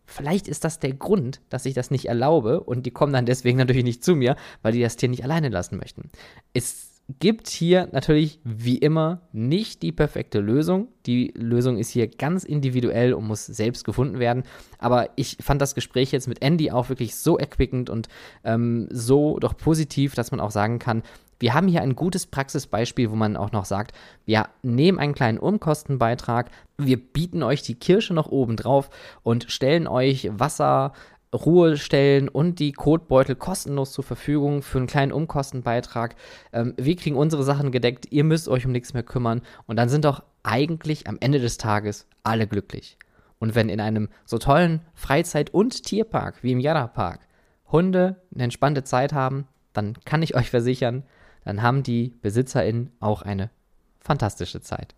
Vielleicht 0.05 0.49
ist 0.49 0.64
das 0.64 0.79
der 0.79 0.92
Grund, 0.92 1.40
dass 1.49 1.64
ich 1.64 1.75
das 1.75 1.90
nicht 1.90 2.07
erlaube 2.07 2.61
und 2.61 2.85
die 2.85 2.90
kommen 2.90 3.12
dann 3.12 3.25
deswegen 3.25 3.57
natürlich 3.57 3.85
nicht 3.85 4.05
zu 4.05 4.14
mir, 4.16 4.37
weil 4.61 4.73
die 4.73 4.83
das 4.83 4.97
Tier 4.97 5.09
nicht 5.09 5.25
alleine 5.25 5.49
lassen 5.49 5.79
möchten. 5.79 6.11
Es 6.53 6.91
gibt 7.19 7.49
hier 7.49 7.88
natürlich 7.93 8.41
wie 8.45 8.79
immer 8.79 9.23
nicht 9.33 9.83
die 9.83 9.93
perfekte 9.93 10.41
Lösung. 10.41 10.88
Die 11.07 11.33
Lösung 11.37 11.79
ist 11.79 11.91
hier 11.91 12.07
ganz 12.07 12.45
individuell 12.45 13.12
und 13.12 13.27
muss 13.27 13.47
selbst 13.47 13.85
gefunden 13.85 14.19
werden. 14.19 14.45
Aber 14.79 15.11
ich 15.17 15.37
fand 15.41 15.61
das 15.61 15.75
Gespräch 15.75 16.12
jetzt 16.12 16.29
mit 16.29 16.43
Andy 16.43 16.71
auch 16.71 16.88
wirklich 16.88 17.17
so 17.17 17.38
erquickend 17.38 17.91
und 17.91 18.09
ähm, 18.45 18.88
so 18.91 19.38
doch 19.38 19.57
positiv, 19.57 20.15
dass 20.15 20.31
man 20.31 20.41
auch 20.41 20.51
sagen 20.51 20.79
kann, 20.79 21.03
wir 21.43 21.55
haben 21.55 21.67
hier 21.67 21.83
ein 21.83 21.97
gutes 21.97 22.27
Praxisbeispiel, 22.27 23.11
wo 23.11 23.17
man 23.17 23.37
auch 23.37 23.51
noch 23.51 23.65
sagt, 23.65 23.97
wir 24.25 24.47
nehmen 24.62 25.01
einen 25.01 25.12
kleinen 25.12 25.38
Umkostenbeitrag, 25.38 26.53
wir 26.79 26.97
bieten 26.97 27.43
euch 27.43 27.62
die 27.62 27.75
Kirsche 27.75 28.15
noch 28.15 28.29
oben 28.29 28.55
drauf 28.55 28.91
und 29.25 29.51
stellen 29.51 29.88
euch 29.88 30.31
Wasser, 30.33 30.93
Ruhestellen 31.33 32.29
und 32.29 32.59
die 32.59 32.73
Kotbeutel 32.73 33.37
kostenlos 33.37 33.92
zur 33.92 34.05
Verfügung 34.05 34.62
für 34.62 34.79
einen 34.79 34.87
kleinen 34.87 35.12
Umkostenbeitrag. 35.12 36.14
Ähm, 36.53 36.75
wir 36.77 36.97
kriegen 36.97 37.16
unsere 37.16 37.42
Sachen 37.42 37.73
gedeckt, 37.73 38.07
ihr 38.11 38.25
müsst 38.25 38.49
euch 38.49 38.66
um 38.66 38.73
nichts 38.73 38.95
mehr 38.95 39.03
kümmern 39.03 39.42
und 39.66 39.77
dann 39.77 39.88
sind 39.88 40.05
doch 40.05 40.23
eigentlich 40.42 41.07
am 41.07 41.18
Ende 41.21 41.38
des 41.38 41.57
Tages 41.57 42.07
alle 42.23 42.47
glücklich. 42.47 42.99
Und 43.38 43.55
wenn 43.55 43.68
in 43.68 43.81
einem 43.81 44.09
so 44.25 44.38
tollen 44.38 44.83
Freizeit- 44.95 45.51
und 45.51 45.83
Tierpark 45.85 46.42
wie 46.42 46.53
im 46.53 46.61
Yara 46.61 46.87
Park 46.87 47.21
Hunde 47.71 48.23
eine 48.35 48.45
entspannte 48.45 48.85
Zeit 48.85 49.12
haben, 49.12 49.49
dann 49.73 49.95
kann 50.05 50.23
ich 50.23 50.37
euch 50.37 50.51
versichern, 50.51 51.05
dann 51.45 51.62
haben 51.62 51.83
die 51.83 52.11
BesitzerInnen 52.21 52.92
auch 53.01 53.23
eine 53.23 53.51
fantastische 54.01 54.61
Zeit. 54.61 54.95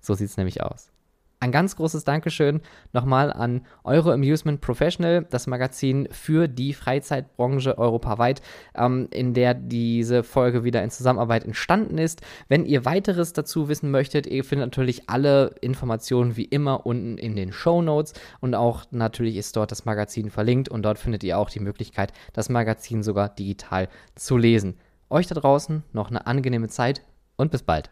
So 0.00 0.14
sieht 0.14 0.28
es 0.28 0.36
nämlich 0.36 0.62
aus. 0.62 0.90
Ein 1.38 1.52
ganz 1.52 1.76
großes 1.76 2.04
Dankeschön 2.04 2.62
nochmal 2.94 3.30
an 3.30 3.66
Euro 3.84 4.10
Amusement 4.10 4.62
Professional, 4.62 5.26
das 5.28 5.46
Magazin 5.46 6.08
für 6.10 6.48
die 6.48 6.72
Freizeitbranche 6.72 7.76
europaweit, 7.76 8.40
ähm, 8.74 9.08
in 9.10 9.34
der 9.34 9.52
diese 9.52 10.22
Folge 10.22 10.64
wieder 10.64 10.82
in 10.82 10.90
Zusammenarbeit 10.90 11.44
entstanden 11.44 11.98
ist. 11.98 12.22
Wenn 12.48 12.64
ihr 12.64 12.86
weiteres 12.86 13.34
dazu 13.34 13.68
wissen 13.68 13.90
möchtet, 13.90 14.26
ihr 14.26 14.44
findet 14.44 14.68
natürlich 14.68 15.10
alle 15.10 15.54
Informationen 15.60 16.38
wie 16.38 16.46
immer 16.46 16.86
unten 16.86 17.18
in 17.18 17.36
den 17.36 17.52
Show 17.52 17.82
Notes 17.82 18.14
und 18.40 18.54
auch 18.54 18.84
natürlich 18.90 19.36
ist 19.36 19.56
dort 19.56 19.70
das 19.70 19.84
Magazin 19.84 20.30
verlinkt 20.30 20.70
und 20.70 20.82
dort 20.84 20.98
findet 20.98 21.22
ihr 21.22 21.38
auch 21.38 21.50
die 21.50 21.60
Möglichkeit, 21.60 22.14
das 22.32 22.48
Magazin 22.48 23.02
sogar 23.02 23.28
digital 23.28 23.88
zu 24.14 24.38
lesen. 24.38 24.78
Euch 25.10 25.26
da 25.26 25.34
draußen 25.34 25.82
noch 25.92 26.08
eine 26.08 26.26
angenehme 26.26 26.68
Zeit 26.68 27.02
und 27.36 27.50
bis 27.50 27.62
bald. 27.62 27.90